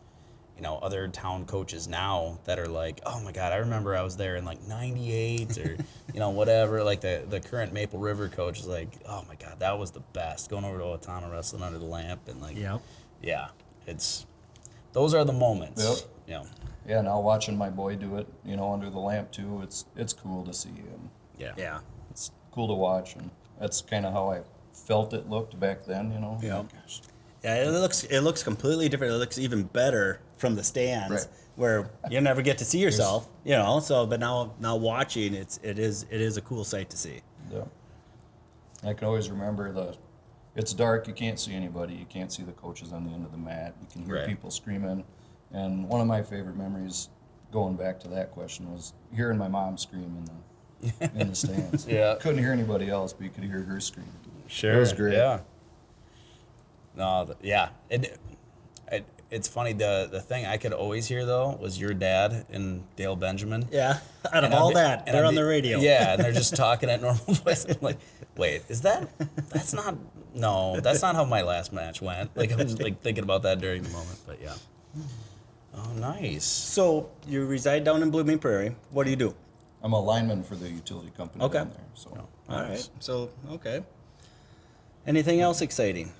you 0.55 0.61
know 0.63 0.77
other 0.77 1.07
town 1.07 1.45
coaches 1.45 1.87
now 1.87 2.37
that 2.45 2.59
are 2.59 2.67
like, 2.67 3.01
oh 3.05 3.19
my 3.21 3.31
god, 3.31 3.51
I 3.51 3.57
remember 3.57 3.95
I 3.95 4.03
was 4.03 4.15
there 4.17 4.35
in 4.35 4.45
like 4.45 4.61
'98 4.67 5.57
or 5.57 5.77
you 6.13 6.19
know 6.19 6.29
whatever. 6.29 6.83
Like 6.83 7.01
the 7.01 7.23
the 7.27 7.39
current 7.39 7.73
Maple 7.73 7.99
River 7.99 8.27
coach 8.29 8.59
is 8.59 8.67
like, 8.67 8.89
oh 9.07 9.23
my 9.27 9.35
god, 9.35 9.59
that 9.59 9.77
was 9.79 9.91
the 9.91 10.01
best. 10.13 10.49
Going 10.49 10.63
over 10.65 10.77
to 10.77 10.83
Owatonna 10.83 11.31
wrestling 11.31 11.63
under 11.63 11.79
the 11.79 11.85
lamp 11.85 12.27
and 12.27 12.41
like, 12.41 12.57
Yep. 12.57 12.81
yeah, 13.21 13.47
it's 13.87 14.25
those 14.93 15.13
are 15.13 15.23
the 15.25 15.33
moments. 15.33 15.83
Yep. 15.83 15.97
You 16.27 16.33
know, 16.35 16.45
Yeah, 16.87 17.01
now 17.01 17.19
watching 17.21 17.57
my 17.57 17.69
boy 17.69 17.95
do 17.95 18.17
it, 18.17 18.27
you 18.45 18.55
know, 18.55 18.71
under 18.73 18.89
the 18.89 18.99
lamp 18.99 19.31
too, 19.31 19.61
it's 19.63 19.85
it's 19.95 20.13
cool 20.13 20.43
to 20.45 20.53
see 20.53 20.69
and 20.69 21.09
yeah, 21.39 21.53
Yeah. 21.57 21.79
It's 22.51 22.55
cool 22.55 22.67
to 22.67 22.73
watch 22.73 23.15
and 23.15 23.29
that's 23.59 23.81
kind 23.81 24.05
of 24.05 24.11
how 24.13 24.29
I 24.31 24.41
felt 24.73 25.13
it 25.13 25.29
looked 25.29 25.57
back 25.59 25.85
then, 25.85 26.11
you 26.11 26.19
know. 26.19 26.37
Yeah. 26.41 26.63
Gosh. 26.81 27.01
Yeah, 27.43 27.63
it 27.63 27.69
looks 27.71 28.03
it 28.03 28.21
looks 28.21 28.43
completely 28.43 28.89
different. 28.89 29.13
It 29.13 29.17
looks 29.17 29.37
even 29.39 29.63
better 29.63 30.19
from 30.37 30.55
the 30.55 30.63
stands 30.63 31.11
Right. 31.11 31.27
where 31.55 31.89
you 32.09 32.19
never 32.21 32.41
get 32.41 32.57
to 32.59 32.65
see 32.65 32.79
yourself, 32.79 33.27
you 33.43 33.53
know. 33.53 33.79
So, 33.79 34.05
but 34.05 34.19
now 34.19 34.53
now 34.59 34.75
watching, 34.75 35.33
it's 35.33 35.59
it 35.63 35.79
is 35.79 36.05
it 36.11 36.21
is 36.21 36.37
a 36.37 36.41
cool 36.41 36.63
sight 36.63 36.89
to 36.91 36.97
see. 36.97 37.21
Yeah. 37.51 37.63
I 38.83 38.93
can 38.93 39.07
always 39.07 39.29
remember 39.29 39.71
the. 39.71 39.95
It's 40.55 40.73
dark. 40.73 41.07
You 41.07 41.13
can't 41.13 41.39
see 41.39 41.53
anybody. 41.53 41.93
You 41.93 42.05
can't 42.05 42.31
see 42.31 42.43
the 42.43 42.51
coaches 42.51 42.91
on 42.91 43.05
the 43.05 43.11
end 43.11 43.25
of 43.25 43.31
the 43.31 43.37
mat. 43.37 43.73
You 43.81 43.87
can 43.91 44.05
hear 44.05 44.15
Right. 44.17 44.27
people 44.27 44.51
screaming. 44.51 45.05
And 45.51 45.87
one 45.87 46.01
of 46.01 46.07
my 46.07 46.21
favorite 46.21 46.57
memories, 46.57 47.07
going 47.51 47.75
back 47.77 47.99
to 48.01 48.07
that 48.09 48.31
question, 48.31 48.71
was 48.73 48.93
hearing 49.15 49.37
my 49.37 49.47
mom 49.47 49.77
scream 49.77 50.15
in 50.17 50.25
the 50.25 50.31
in 50.99 51.29
the 51.29 51.35
stands. 51.35 51.87
Yeah. 51.89 52.15
Couldn't 52.19 52.39
hear 52.39 52.51
anybody 52.51 52.89
else, 52.89 53.13
but 53.13 53.23
you 53.23 53.29
could 53.29 53.43
hear 53.43 53.61
her 53.61 53.79
scream. 53.79 54.07
Sure. 54.47 54.73
It 54.75 54.79
was 54.79 54.93
great. 54.93 55.13
Yeah. 55.13 55.39
No, 56.95 57.25
th- 57.25 57.37
yeah. 57.41 57.69
It, 57.89 58.17
it, 58.91 59.05
it's 59.29 59.47
funny. 59.47 59.71
The 59.73 60.09
the 60.11 60.19
thing 60.19 60.45
I 60.45 60.57
could 60.57 60.73
always 60.73 61.07
hear 61.07 61.25
though 61.25 61.51
was 61.61 61.79
your 61.79 61.93
dad 61.93 62.45
and 62.51 62.83
Dale 62.97 63.15
Benjamin. 63.15 63.67
Yeah, 63.71 63.99
out 64.25 64.43
of 64.43 64.43
And 64.43 64.53
I'd 64.53 64.57
all 64.59 64.73
that, 64.73 65.05
they're 65.05 65.23
I'd 65.23 65.27
on 65.27 65.35
the 65.35 65.45
radio. 65.45 65.79
Yeah, 65.79 66.13
and 66.13 66.23
they're 66.23 66.33
just 66.33 66.55
talking 66.55 66.89
at 66.89 67.01
normal 67.01 67.23
voice. 67.35 67.65
I'm 67.65 67.77
like, 67.79 67.97
wait, 68.35 68.63
is 68.67 68.81
that? 68.81 69.07
That's 69.49 69.73
not. 69.73 69.95
No, 70.35 70.79
that's 70.81 71.01
not 71.01 71.15
how 71.15 71.23
my 71.23 71.41
last 71.43 71.71
match 71.71 72.01
went. 72.01 72.31
Like 72.35 72.51
I 72.51 72.55
was 72.55 72.79
like 72.81 73.01
thinking 73.01 73.23
about 73.23 73.43
that 73.43 73.61
during 73.61 73.83
the 73.83 73.89
moment, 73.89 74.19
but 74.27 74.41
yeah. 74.41 74.53
Oh, 75.73 75.93
nice. 75.93 76.43
So 76.43 77.09
you 77.25 77.45
reside 77.45 77.85
down 77.85 78.03
in 78.03 78.11
Blooming 78.11 78.39
Prairie. 78.39 78.75
What 78.91 79.05
do 79.05 79.09
you 79.11 79.15
do? 79.15 79.33
I'm 79.83 79.93
a 79.93 79.99
lineman 79.99 80.43
for 80.43 80.55
the 80.55 80.69
utility 80.69 81.11
company 81.17 81.43
Okay. 81.45 81.59
down 81.59 81.69
there. 81.71 81.85
So 81.95 82.27
All 82.49 82.61
right. 82.61 82.89
So 82.99 83.29
okay. 83.51 83.83
Anything 85.07 85.41
else 85.41 85.61
exciting? 85.61 86.11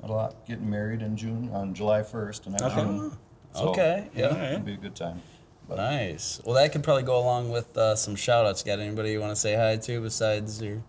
Not 0.00 0.10
a 0.10 0.14
lot. 0.14 0.46
Getting 0.46 0.68
married 0.70 1.02
in 1.02 1.16
June 1.16 1.50
on 1.52 1.74
July 1.74 2.00
1st, 2.00 2.46
and 2.46 2.54
that's 2.54 2.64
Okay. 2.64 2.74
June. 2.82 3.16
So 3.54 3.68
Okay. 3.68 4.08
Yeah. 4.14 4.26
All 4.28 4.36
right. 4.36 4.52
It'll 4.52 4.60
be 4.60 4.72
a 4.74 4.76
good 4.78 4.94
time. 4.96 5.20
But 5.68 5.76
Nice. 5.76 6.40
Well, 6.44 6.54
that 6.56 6.72
could 6.72 6.82
probably 6.82 7.04
go 7.04 7.18
along 7.18 7.50
with 7.50 7.76
uh, 7.76 7.94
some 7.94 8.16
shout 8.16 8.46
outs. 8.46 8.62
Got 8.62 8.80
anybody 8.80 9.12
you 9.12 9.20
want 9.20 9.30
to 9.32 9.36
say 9.40 9.54
hi 9.54 9.76
to 9.76 10.00
besides 10.00 10.60
your 10.62 10.82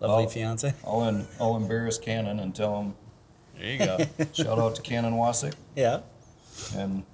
lovely 0.00 0.24
Well- 0.24 0.28
fiance? 0.28 0.74
I'll, 0.84 1.04
en- 1.04 1.26
I'll 1.40 1.56
embarrass 1.56 1.98
Cannon 1.98 2.40
and 2.40 2.54
tell 2.54 2.80
him 2.82 2.94
There 3.56 3.66
you 3.72 3.78
go. 3.78 3.98
shout 4.32 4.58
out 4.58 4.74
to 4.76 4.82
Cannon 4.82 5.14
Wacek 5.14 5.54
Yeah. 5.76 6.00
and 6.76 7.04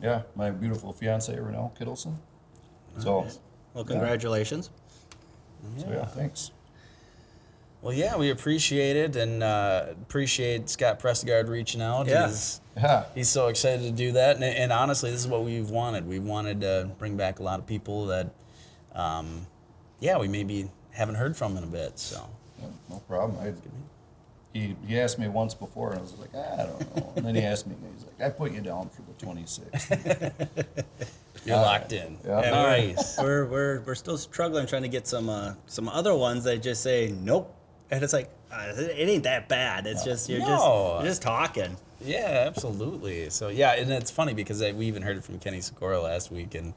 yeah, 0.00 0.22
my 0.36 0.50
beautiful 0.50 0.92
fiance 0.92 1.34
Renelle 1.34 1.76
Kittleson. 1.78 2.16
So, 2.98 3.26
Well, 3.74 3.84
congratulations. 3.84 4.70
so 5.78 5.86
yeah, 5.90 6.04
thanks. 6.06 6.50
well, 7.82 7.92
yeah, 7.92 8.16
we 8.16 8.30
appreciate 8.30 8.96
it 8.96 9.16
and 9.16 9.42
uh, 9.42 9.86
appreciate 10.02 10.68
Scott 10.68 10.98
Prestegard 11.00 11.48
reaching 11.48 11.80
out. 11.82 12.06
Yeah. 12.06 12.26
He's, 12.28 12.60
Yeah, 12.76 13.04
he's 13.14 13.28
so 13.28 13.48
excited 13.48 13.82
to 13.82 13.90
do 13.92 14.12
that. 14.12 14.36
And, 14.36 14.44
and 14.44 14.72
honestly, 14.72 15.10
this 15.10 15.20
is 15.20 15.26
what 15.28 15.44
we've 15.44 15.70
wanted. 15.70 16.06
We 16.06 16.18
wanted 16.18 16.60
to 16.62 16.90
bring 16.98 17.16
back 17.16 17.38
a 17.40 17.42
lot 17.42 17.58
of 17.58 17.66
people 17.66 18.06
that, 18.06 18.30
um, 18.94 19.46
yeah, 19.98 20.18
we 20.18 20.28
maybe 20.28 20.70
haven't 20.92 21.16
heard 21.16 21.36
from 21.36 21.56
in 21.56 21.64
a 21.64 21.66
bit. 21.66 21.98
So, 21.98 22.28
yeah, 22.60 22.68
no 22.88 22.96
problem. 23.08 23.38
I, 23.40 23.52
he 24.52 24.74
he 24.86 24.98
asked 24.98 25.18
me 25.18 25.28
once 25.28 25.54
before, 25.54 25.90
and 25.90 25.98
I 25.98 26.02
was 26.02 26.14
like, 26.18 26.30
ah, 26.34 26.54
I 26.54 26.66
don't 26.66 26.96
know. 26.96 27.12
And 27.16 27.24
then 27.26 27.34
he 27.36 27.42
asked 27.42 27.66
me, 27.68 27.74
and 27.74 27.94
he's 27.94 28.04
like, 28.04 28.20
I 28.20 28.30
put 28.30 28.52
you 28.52 28.60
down 28.60 28.88
for 28.88 29.02
the 29.02 29.12
26th. 29.24 30.64
you're 31.44 31.56
All 31.56 31.62
locked 31.62 31.92
right. 31.92 32.02
in. 32.06 32.18
Yeah. 32.24 32.40
Yeah, 32.42 32.50
Nice. 32.50 33.18
We're 33.18 33.46
we're 33.46 33.80
we're 33.80 33.94
still 33.94 34.18
struggling 34.18 34.66
trying 34.66 34.82
to 34.82 34.88
get 34.88 35.06
some 35.06 35.28
uh, 35.28 35.54
some 35.66 35.88
other 35.88 36.14
ones 36.14 36.44
that 36.44 36.62
just 36.62 36.82
say 36.82 37.14
nope, 37.20 37.54
and 37.90 38.02
it's 38.04 38.12
like 38.12 38.28
uh, 38.52 38.72
it 38.76 39.08
ain't 39.08 39.24
that 39.24 39.48
bad. 39.48 39.86
It's 39.86 40.04
just 40.04 40.28
you're 40.28 40.40
No. 40.40 40.46
just 40.46 40.64
you're 41.04 41.10
just 41.10 41.22
talking. 41.22 41.76
Yeah, 42.02 42.44
absolutely. 42.46 43.30
So 43.30 43.48
yeah, 43.48 43.74
and 43.74 43.90
it's 43.92 44.10
funny 44.10 44.34
because 44.34 44.62
I, 44.62 44.72
we 44.72 44.86
even 44.86 45.02
heard 45.02 45.16
it 45.16 45.24
from 45.24 45.38
Kenny 45.38 45.60
Sikora 45.60 46.00
last 46.00 46.30
week, 46.32 46.54
and 46.54 46.72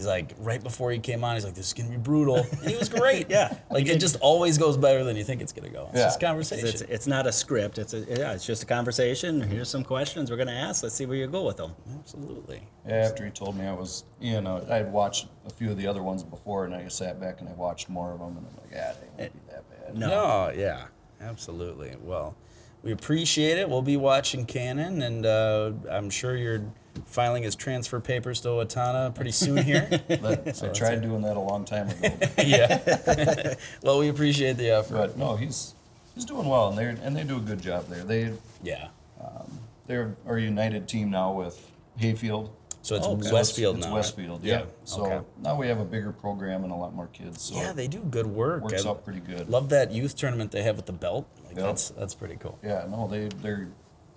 he's 0.00 0.06
like, 0.06 0.32
right 0.38 0.62
before 0.62 0.90
he 0.90 0.98
came 0.98 1.22
on, 1.24 1.34
he's 1.34 1.44
like, 1.44 1.54
"This 1.54 1.66
is 1.66 1.72
gonna 1.74 1.90
be 1.90 1.96
brutal," 1.98 2.36
and 2.60 2.70
he 2.70 2.74
was 2.76 2.88
great. 2.88 3.28
Yeah. 3.28 3.54
like 3.70 3.86
it 3.86 3.98
just 3.98 4.16
always 4.20 4.56
goes 4.56 4.76
better 4.78 5.04
than 5.04 5.14
you 5.16 5.24
think 5.24 5.42
it's 5.42 5.52
gonna 5.52 5.68
go. 5.68 5.88
It's 5.90 5.98
Yeah. 5.98 6.04
just 6.06 6.20
'Cause 6.20 6.26
conversation. 6.28 6.66
It's 6.68 6.80
it's 6.82 7.06
not 7.06 7.26
a 7.26 7.32
script. 7.32 7.76
It's 7.78 7.92
a 7.92 7.98
yeah. 8.00 8.32
It's 8.32 8.46
just 8.46 8.62
a 8.62 8.66
conversation. 8.66 9.40
Here's 9.42 9.68
some 9.68 9.84
questions 9.84 10.30
we're 10.30 10.38
gonna 10.38 10.52
ask. 10.52 10.82
Let's 10.82 10.94
see 10.94 11.04
where 11.06 11.16
you 11.18 11.26
go 11.26 11.42
with 11.44 11.58
them. 11.58 11.74
absolutely. 11.98 12.62
Yeah, 12.88 12.94
after 13.06 13.24
he 13.24 13.30
told 13.30 13.56
me 13.58 13.66
I 13.66 13.72
was, 13.74 14.04
you 14.20 14.40
know, 14.40 14.64
I 14.70 14.76
had 14.76 14.90
watched 14.92 15.26
a 15.46 15.50
few 15.50 15.70
of 15.70 15.76
the 15.76 15.86
other 15.86 16.02
ones 16.02 16.22
before, 16.24 16.64
and 16.64 16.74
I 16.74 16.82
just 16.82 16.96
sat 16.96 17.20
back 17.20 17.40
and 17.40 17.48
I 17.48 17.52
watched 17.52 17.88
more 17.90 18.12
of 18.12 18.18
them, 18.20 18.36
and 18.38 18.46
I'm 18.46 18.56
like, 18.56 18.72
yeah, 18.72 18.94
they 19.00 19.06
won't 19.24 19.32
be 19.34 19.40
that 19.52 19.64
bad. 19.70 19.98
No. 19.98 20.08
No, 20.08 20.52
yeah, 20.56 20.84
absolutely. 21.20 21.94
Well, 22.02 22.34
we 22.82 22.92
appreciate 22.92 23.58
it. 23.58 23.68
We'll 23.68 23.82
be 23.82 23.98
watching 23.98 24.46
Cannon, 24.46 25.02
and 25.02 25.26
uh, 25.26 25.72
I'm 25.90 26.08
sure 26.08 26.36
you're 26.36 26.62
filing 27.06 27.42
his 27.42 27.54
transfer 27.54 28.00
papers 28.00 28.40
to 28.42 28.48
Owatonna 28.48 29.14
pretty 29.14 29.32
soon 29.32 29.58
here. 29.58 29.88
But 30.20 30.62
I 30.62 30.68
tried 30.68 31.02
doing 31.02 31.22
that 31.22 31.36
a 31.36 31.40
long 31.40 31.64
time 31.64 31.88
ago. 31.88 32.08
yeah. 32.44 33.54
well, 33.82 33.98
we 33.98 34.08
appreciate 34.08 34.56
the 34.56 34.70
effort. 34.70 34.94
But 34.94 35.18
no, 35.18 35.36
he's 35.36 35.74
he's 36.14 36.24
doing 36.24 36.46
well, 36.46 36.68
and 36.68 36.78
they 36.78 36.84
are 36.84 36.96
and 37.02 37.16
they 37.16 37.24
do 37.24 37.36
a 37.36 37.40
good 37.40 37.62
job 37.62 37.86
there. 37.88 38.04
They 38.04 38.32
Yeah. 38.62 38.88
Um, 39.20 39.60
they're 39.86 40.16
our 40.26 40.38
united 40.38 40.88
team 40.88 41.10
now 41.10 41.32
with 41.32 41.70
Hayfield. 41.96 42.50
So 42.82 42.96
it's 42.96 43.06
Oh. 43.06 43.20
So 43.20 43.34
Westfield 43.34 43.76
it's, 43.76 43.86
now. 43.86 43.96
It's 43.96 44.08
right? 44.08 44.16
Westfield, 44.18 44.44
yeah. 44.44 44.60
Yeah. 44.60 44.64
So 44.84 45.06
okay. 45.06 45.26
now 45.42 45.56
we 45.56 45.68
have 45.68 45.80
a 45.80 45.84
bigger 45.84 46.12
program 46.12 46.64
and 46.64 46.72
a 46.72 46.76
lot 46.76 46.94
more 46.94 47.08
kids. 47.08 47.42
So 47.42 47.56
Yeah, 47.56 47.72
they 47.72 47.88
do 47.88 47.98
good 47.98 48.26
work. 48.26 48.62
works 48.62 48.86
I 48.86 48.88
out 48.88 49.04
pretty 49.04 49.20
good. 49.20 49.48
Love 49.50 49.68
that 49.70 49.92
youth 49.92 50.16
tournament 50.16 50.50
they 50.50 50.62
have 50.62 50.76
with 50.76 50.86
the 50.86 50.92
belt. 50.92 51.26
Like 51.46 51.56
Yep. 51.56 51.64
that's 51.64 51.90
that's 51.90 52.14
pretty 52.14 52.36
cool. 52.36 52.58
Yeah, 52.62 52.86
no, 52.88 53.06
they 53.06 53.28
they're 53.42 53.68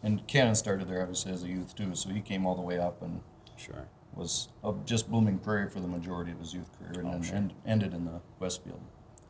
and 0.04 0.26
Cannon 0.28 0.56
started 0.56 0.88
there 0.88 1.02
obviously 1.02 1.32
as 1.32 1.44
a 1.44 1.48
youth 1.48 1.76
too, 1.76 1.96
so 1.96 2.10
he 2.10 2.22
came 2.22 2.46
all 2.46 2.56
the 2.56 2.62
way 2.62 2.78
up 2.78 3.02
and 3.02 3.22
Sure. 3.56 3.88
was 4.14 4.50
of 4.64 4.86
just 4.86 5.10
Blooming 5.10 5.40
Prairie 5.40 5.70
for 5.70 5.80
the 5.80 5.88
majority 5.88 6.32
of 6.32 6.40
his 6.40 6.54
youth 6.54 6.70
career, 6.78 7.00
and 7.00 7.08
oh, 7.08 7.20
then 7.20 7.34
end, 7.36 7.54
ended 7.66 7.94
in 7.94 8.06
the 8.06 8.20
Westfield. 8.40 8.82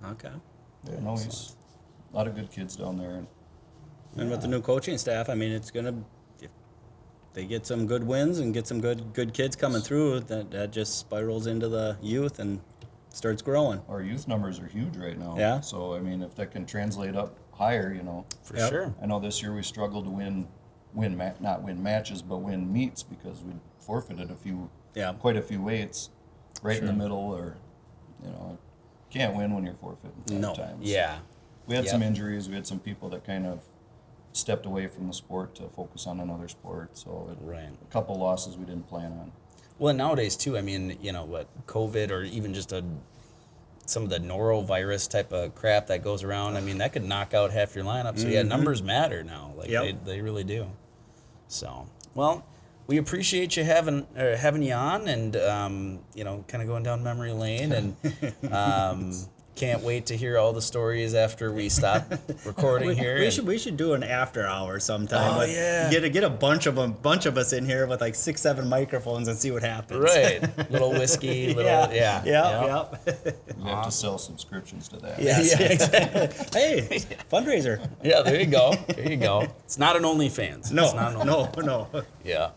Okay. 0.03 0.31
Yeah, 0.89 0.99
no, 0.99 1.11
he's 1.11 1.55
a 2.11 2.15
lot 2.15 2.27
of 2.27 2.35
good 2.35 2.51
kids 2.51 2.75
down 2.75 2.97
there. 2.97 3.11
And 3.15 3.27
And 4.17 4.29
with 4.29 4.41
the 4.41 4.47
uh, 4.47 4.51
new 4.51 4.61
coaching 4.61 4.97
staff, 4.97 5.29
I 5.29 5.35
mean, 5.35 5.51
it's 5.51 5.71
gonna. 5.71 5.95
If 6.41 6.49
they 7.33 7.45
get 7.45 7.65
some 7.65 7.87
good 7.87 8.03
wins 8.03 8.39
and 8.39 8.53
get 8.53 8.67
some 8.67 8.79
good 8.81 9.13
good 9.13 9.33
kids 9.33 9.55
coming 9.55 9.81
through, 9.81 10.21
that 10.21 10.51
that 10.51 10.71
just 10.71 10.99
spirals 10.99 11.47
into 11.47 11.67
the 11.69 11.97
youth 12.01 12.39
and 12.39 12.59
starts 13.09 13.41
growing. 13.41 13.79
our 13.87 14.01
youth 14.01 14.27
numbers 14.27 14.59
are 14.59 14.65
huge 14.67 14.97
right 14.97 15.17
now. 15.17 15.35
Yeah. 15.37 15.59
So 15.61 15.93
I 15.95 15.99
mean, 15.99 16.21
if 16.21 16.35
that 16.35 16.51
can 16.51 16.65
translate 16.65 17.15
up 17.15 17.37
higher, 17.51 17.93
you 17.93 18.03
know, 18.03 18.25
For 18.43 18.57
Yep. 18.57 18.69
sure. 18.69 18.95
I 19.01 19.05
know 19.05 19.19
this 19.19 19.41
year 19.41 19.53
we 19.53 19.61
struggled 19.63 20.05
to 20.05 20.09
win, 20.11 20.47
win 20.93 21.17
ma- 21.17 21.31
not 21.39 21.63
win 21.63 21.81
matches, 21.81 22.21
but 22.21 22.37
win 22.37 22.71
meets 22.71 23.03
because 23.03 23.41
we 23.43 23.53
forfeited 23.79 24.29
a 24.31 24.35
few, 24.35 24.69
Yeah. 24.95 25.13
quite 25.13 25.35
a 25.37 25.41
few 25.41 25.61
weights, 25.61 26.09
right 26.61 26.77
in 26.77 26.85
the 26.85 26.93
middle, 26.93 27.17
or 27.17 27.57
you 28.23 28.29
know, 28.29 28.57
can't 29.09 29.35
win 29.35 29.53
when 29.53 29.65
you're 29.65 29.73
forfeiting 29.75 30.23
five 30.27 30.39
No. 30.39 30.53
times. 30.53 30.89
Yeah. 30.89 31.19
we 31.65 31.75
had 31.75 31.87
some 31.87 32.03
injuries. 32.03 32.49
We 32.49 32.55
had 32.55 32.67
some 32.67 32.79
people 32.79 33.07
that 33.09 33.23
kind 33.25 33.45
of 33.47 33.61
stepped 34.33 34.65
away 34.65 34.87
from 34.87 35.07
the 35.07 35.13
sport 35.13 35.55
to 35.55 35.63
focus 35.69 36.05
on 36.07 36.19
another 36.19 36.49
sport. 36.49 36.97
So 36.97 37.29
it, 37.31 37.37
Right. 37.41 37.69
a 37.81 37.85
couple 37.91 38.15
losses 38.15 38.57
we 38.57 38.65
didn't 38.65 38.89
plan 38.89 39.13
on. 39.13 39.31
Well, 39.79 39.93
nowadays 39.93 40.35
too. 40.35 40.57
I 40.57 40.61
mean, 40.61 40.97
you 41.01 41.13
know 41.13 41.23
what, 41.23 41.47
COVID 41.67 42.11
or 42.11 42.23
even 42.23 42.53
just 42.53 42.71
a 42.73 42.83
some 43.85 44.03
of 44.03 44.09
the 44.09 44.17
norovirus 44.19 45.09
type 45.09 45.31
of 45.33 45.55
crap 45.55 45.87
that 45.87 46.03
goes 46.03 46.23
around. 46.23 46.55
I 46.57 46.61
mean, 46.61 46.77
that 46.79 46.91
could 46.93 47.03
knock 47.03 47.33
out 47.33 47.51
half 47.51 47.75
your 47.75 47.83
lineup. 47.85 48.17
So 48.19 48.27
yeah, 48.27 48.39
mm-hmm. 48.39 48.49
numbers 48.49 48.81
matter 48.83 49.23
now. 49.23 49.53
Like 49.57 49.69
Yep. 49.69 49.83
they, 50.05 50.15
they 50.15 50.21
really 50.21 50.43
do. 50.43 50.67
So 51.47 51.87
well, 52.15 52.45
we 52.87 52.97
appreciate 52.97 53.57
you 53.57 53.63
having 53.63 54.05
uh, 54.17 54.35
having 54.37 54.63
you 54.63 54.73
on, 54.73 55.07
and 55.07 55.35
um, 55.37 55.99
you 56.13 56.23
know, 56.23 56.43
kind 56.47 56.61
of 56.61 56.67
going 56.67 56.83
down 56.83 57.03
memory 57.03 57.31
lane, 57.31 57.71
and 57.71 57.95
um, 58.51 59.13
can't 59.55 59.83
wait 59.83 60.07
to 60.07 60.17
hear 60.17 60.37
all 60.37 60.51
the 60.53 60.61
stories 60.61 61.13
after 61.13 61.51
we 61.51 61.69
stop 61.69 62.11
recording 62.45 62.89
We, 62.89 62.95
here. 62.95 63.19
we 63.19 63.29
should 63.31 63.45
we 63.45 63.57
should 63.57 63.77
do 63.77 63.93
an 63.93 64.03
after 64.03 64.45
hour 64.45 64.79
sometime. 64.79 65.39
Oh, 65.39 65.43
yeah. 65.43 65.89
Get 65.91 66.03
a 66.03 66.09
get 66.09 66.23
a 66.23 66.29
bunch 66.29 66.65
of 66.65 66.75
them, 66.75 66.93
bunch 67.01 67.25
of 67.25 67.37
us 67.37 67.53
in 67.53 67.65
here 67.65 67.85
with 67.87 68.01
like 68.01 68.15
six 68.15 68.41
seven 68.41 68.67
microphones 68.67 69.27
and 69.27 69.37
see 69.37 69.51
what 69.51 69.61
happens. 69.63 69.99
Right, 70.03 70.41
little 70.71 70.91
whiskey, 70.91 71.47
little 71.53 71.63
yeah, 71.63 71.91
yeah, 71.93 72.23
yeah, 72.25 72.65
yeah. 73.05 73.13
We 73.57 73.69
have 73.69 73.85
to 73.85 73.91
sell 73.91 74.17
subscriptions 74.17 74.87
to 74.89 74.97
that. 74.97 75.21
Yes, 75.21 75.51
Yeah. 75.59 75.67
exactly. 75.67 76.59
hey, 76.59 76.99
fundraiser. 77.31 77.87
Yeah, 78.03 78.21
there 78.21 78.39
you 78.39 78.47
go. 78.47 78.73
There 78.87 79.09
you 79.09 79.17
go. 79.17 79.47
It's 79.65 79.77
not 79.77 79.95
an 79.95 80.03
OnlyFans. 80.03 80.71
No, 80.71 80.85
it's 80.85 80.93
not 80.93 81.15
an 81.21 81.27
no, 81.27 81.51
no. 81.57 81.87
Yeah. 82.23 82.51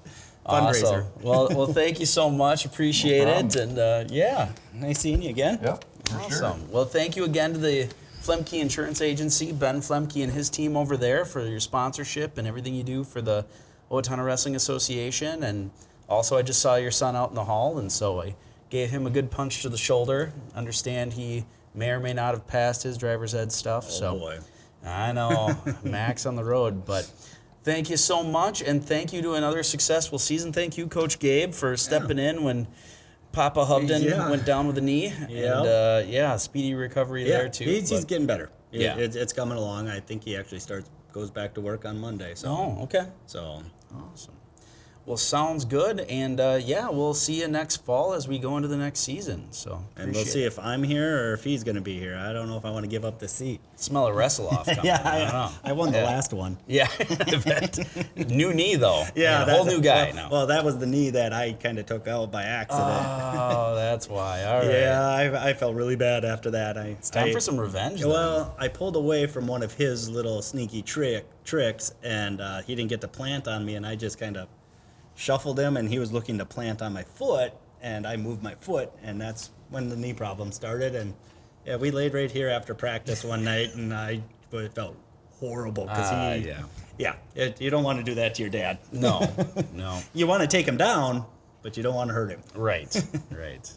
Fundraiser. 0.46 0.84
Awesome. 0.84 1.04
Well, 1.22 1.48
well, 1.50 1.66
thank 1.66 1.98
you 1.98 2.06
so 2.06 2.30
much. 2.30 2.64
Appreciate 2.66 3.24
No 3.24 3.38
it. 3.38 3.56
And 3.56 3.78
uh, 3.78 4.04
yeah, 4.08 4.52
nice 4.72 5.00
seeing 5.00 5.20
you 5.22 5.30
again. 5.30 5.58
Yep, 5.60 5.84
for 6.06 6.30
sure. 6.30 6.44
Awesome. 6.46 6.70
Well, 6.70 6.84
thank 6.84 7.16
you 7.16 7.24
again 7.24 7.52
to 7.52 7.58
the 7.58 7.88
Flemke 8.22 8.60
Insurance 8.60 9.00
Agency, 9.00 9.52
Ben 9.52 9.80
Flemke 9.80 10.22
and 10.22 10.32
his 10.32 10.50
team 10.50 10.76
over 10.76 10.96
there 10.96 11.24
for 11.24 11.46
your 11.46 11.60
sponsorship 11.60 12.38
and 12.38 12.46
everything 12.48 12.74
you 12.74 12.82
do 12.82 13.04
for 13.04 13.20
the 13.22 13.44
Owatonna 13.90 14.24
Wrestling 14.24 14.56
Association. 14.56 15.42
And 15.44 15.70
also, 16.08 16.36
I 16.36 16.42
just 16.42 16.60
saw 16.60 16.76
your 16.76 16.90
son 16.90 17.14
out 17.16 17.28
in 17.30 17.34
the 17.34 17.44
hall, 17.44 17.78
and 17.78 17.90
so 17.90 18.20
I 18.20 18.34
gave 18.70 18.90
him 18.90 19.06
a 19.06 19.10
good 19.10 19.30
punch 19.30 19.62
to 19.62 19.68
the 19.68 19.78
shoulder. 19.78 20.32
Understand 20.54 21.12
he 21.12 21.44
may 21.74 21.90
or 21.90 22.00
may 22.00 22.12
not 22.12 22.34
have 22.34 22.46
passed 22.46 22.82
his 22.82 22.96
driver's 22.98 23.34
ed 23.34 23.52
stuff. 23.52 23.86
Oh, 23.88 23.90
so 23.90 24.06
Oh, 24.14 24.18
boy. 24.18 24.38
I 24.84 25.12
know, 25.12 25.56
Max 25.84 26.26
on 26.26 26.36
the 26.36 26.44
road, 26.44 26.84
but 26.84 27.10
thank 27.64 27.90
you 27.90 27.96
so 27.96 28.22
much, 28.22 28.62
and 28.62 28.84
thank 28.84 29.12
you 29.12 29.20
to 29.22 29.34
another 29.34 29.62
successful 29.64 30.18
season. 30.18 30.52
Thank 30.52 30.78
you, 30.78 30.86
Coach 30.86 31.18
Gabe, 31.18 31.52
for 31.52 31.76
stepping 31.76 32.18
in 32.20 32.44
when 32.44 32.68
Papa 33.36 33.66
Hubden 33.66 34.02
Yeah. 34.02 34.30
went 34.30 34.46
down 34.46 34.66
with 34.66 34.78
a 34.78 34.80
knee, 34.80 35.12
Yeah. 35.28 35.58
and 35.58 35.66
uh, 35.68 36.02
yeah, 36.08 36.36
speedy 36.38 36.72
recovery 36.72 37.22
Yeah, 37.28 37.36
there 37.36 37.48
too. 37.50 37.64
he's, 37.64 37.90
he's 37.90 38.06
getting 38.06 38.26
better. 38.26 38.48
It- 38.72 38.80
Yeah. 38.80 38.96
it's, 38.96 39.14
it's 39.14 39.34
coming 39.34 39.58
along. 39.58 39.88
I 39.90 40.00
think 40.00 40.24
he 40.24 40.36
actually 40.38 40.60
starts 40.60 40.88
goes 41.12 41.30
back 41.30 41.52
to 41.54 41.60
work 41.60 41.84
on 41.84 41.98
Monday. 41.98 42.34
So, 42.34 42.48
oh, 42.48 42.82
okay, 42.84 43.06
so 43.26 43.62
awesome. 43.94 44.34
Well, 45.06 45.16
sounds 45.16 45.64
good, 45.64 46.00
and 46.00 46.40
uh, 46.40 46.58
yeah, 46.60 46.88
we'll 46.90 47.14
see 47.14 47.40
you 47.40 47.46
next 47.46 47.76
fall 47.84 48.12
as 48.12 48.26
we 48.26 48.40
go 48.40 48.56
into 48.56 48.66
the 48.68 48.76
next 48.76 49.00
season. 49.00 49.46
So, 49.52 49.80
and 49.96 50.12
we'll 50.12 50.24
see 50.24 50.42
it. 50.42 50.46
if 50.48 50.58
I'm 50.58 50.82
here 50.82 51.28
or 51.30 51.34
if 51.34 51.44
he's 51.44 51.62
going 51.62 51.76
to 51.76 51.80
be 51.80 51.96
here. 51.96 52.16
I 52.18 52.32
don't 52.32 52.48
know 52.48 52.56
if 52.56 52.64
I 52.64 52.70
want 52.72 52.82
to 52.84 52.88
give 52.90 53.04
up 53.04 53.20
the 53.20 53.28
seat. 53.28 53.60
smell 53.76 54.08
a 54.08 54.12
wrestle 54.12 54.48
off. 54.48 54.66
Yeah, 54.82 55.00
I 55.04 55.18
don't 55.20 55.28
know. 55.32 55.50
I, 55.64 55.70
I 55.70 55.72
won 55.74 55.92
the 55.92 55.98
Yeah. 55.98 56.04
last 56.06 56.32
one. 56.32 56.58
Yeah, 56.66 56.88
new 58.16 58.52
knee 58.52 58.74
though. 58.74 59.04
Yeah, 59.14 59.44
whole 59.48 59.64
new 59.64 59.80
guy 59.80 60.06
well, 60.06 60.14
now. 60.14 60.28
Well, 60.30 60.46
that 60.48 60.64
was 60.64 60.78
the 60.78 60.86
knee 60.86 61.10
that 61.10 61.32
I 61.32 61.52
kind 61.52 61.78
of 61.78 61.86
took 61.86 62.08
out 62.08 62.32
by 62.32 62.42
accident. 62.42 62.84
oh, 63.06 63.74
that's 63.76 64.08
why. 64.08 64.42
All 64.44 64.58
right. 64.58 64.70
Yeah, 64.70 65.00
I, 65.08 65.50
I 65.50 65.54
felt 65.54 65.76
really 65.76 65.96
bad 65.96 66.24
after 66.24 66.50
that. 66.50 66.76
I, 66.76 66.86
It's 66.98 67.10
time 67.10 67.28
I- 67.28 67.32
for 67.32 67.40
some 67.40 67.58
revenge. 67.60 68.00
then. 68.00 68.08
Well, 68.10 68.54
I 68.58 68.68
pulled 68.68 68.96
away 68.96 69.26
from 69.28 69.46
one 69.46 69.62
of 69.62 69.72
his 69.72 70.08
little 70.08 70.42
sneaky 70.42 70.82
trick 70.82 71.26
tricks, 71.44 71.94
and 72.02 72.40
uh, 72.40 72.62
he 72.62 72.74
didn't 72.74 72.90
get 72.90 73.00
to 73.02 73.08
plant 73.08 73.46
on 73.46 73.64
me, 73.64 73.76
and 73.76 73.86
I 73.86 73.94
just 73.94 74.18
kind 74.18 74.36
of 74.36 74.48
shuffled 75.16 75.58
him, 75.58 75.76
and 75.76 75.88
he 75.88 75.98
was 75.98 76.12
looking 76.12 76.38
to 76.38 76.44
plant 76.44 76.80
on 76.82 76.92
my 76.92 77.02
foot, 77.02 77.52
and 77.82 78.06
I 78.06 78.16
moved 78.16 78.42
my 78.42 78.54
foot, 78.54 78.92
and 79.02 79.20
that's 79.20 79.50
when 79.70 79.88
the 79.88 79.96
knee 79.96 80.12
problem 80.12 80.52
started. 80.52 80.94
And 80.94 81.14
yeah, 81.64 81.76
we 81.76 81.90
laid 81.90 82.14
right 82.14 82.30
here 82.30 82.48
after 82.48 82.74
practice 82.74 83.24
one 83.24 83.42
night, 83.42 83.74
and 83.74 83.92
I 83.92 84.20
it 84.52 84.72
felt 84.74 84.96
horrible 85.40 85.84
because 85.84 86.10
Ah, 86.10 86.32
he, 86.34 86.46
yeah. 86.46 86.62
yeah, 86.98 87.14
it, 87.34 87.60
you 87.60 87.68
don't 87.68 87.82
want 87.84 87.98
to 87.98 88.04
do 88.04 88.14
that 88.14 88.34
to 88.36 88.42
your 88.42 88.50
dad. 88.50 88.78
No, 88.92 89.20
no. 89.74 90.00
You 90.14 90.26
want 90.26 90.42
to 90.42 90.46
take 90.46 90.66
him 90.66 90.76
down, 90.76 91.26
but 91.62 91.76
you 91.76 91.82
don't 91.82 91.94
want 91.94 92.08
to 92.08 92.14
hurt 92.14 92.30
him. 92.30 92.40
Right, 92.54 92.94
right. 93.30 93.70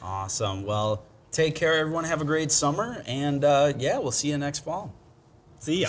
Awesome. 0.00 0.64
Well, 0.64 1.02
take 1.32 1.54
care, 1.54 1.74
everyone. 1.74 2.04
Have 2.04 2.20
a 2.20 2.24
great 2.24 2.50
summer. 2.52 3.02
And 3.06 3.44
uh, 3.44 3.72
yeah, 3.78 3.98
we'll 3.98 4.12
see 4.12 4.28
you 4.28 4.38
next 4.38 4.60
fall. 4.60 4.94
See 5.58 5.82
ya. 5.82 5.88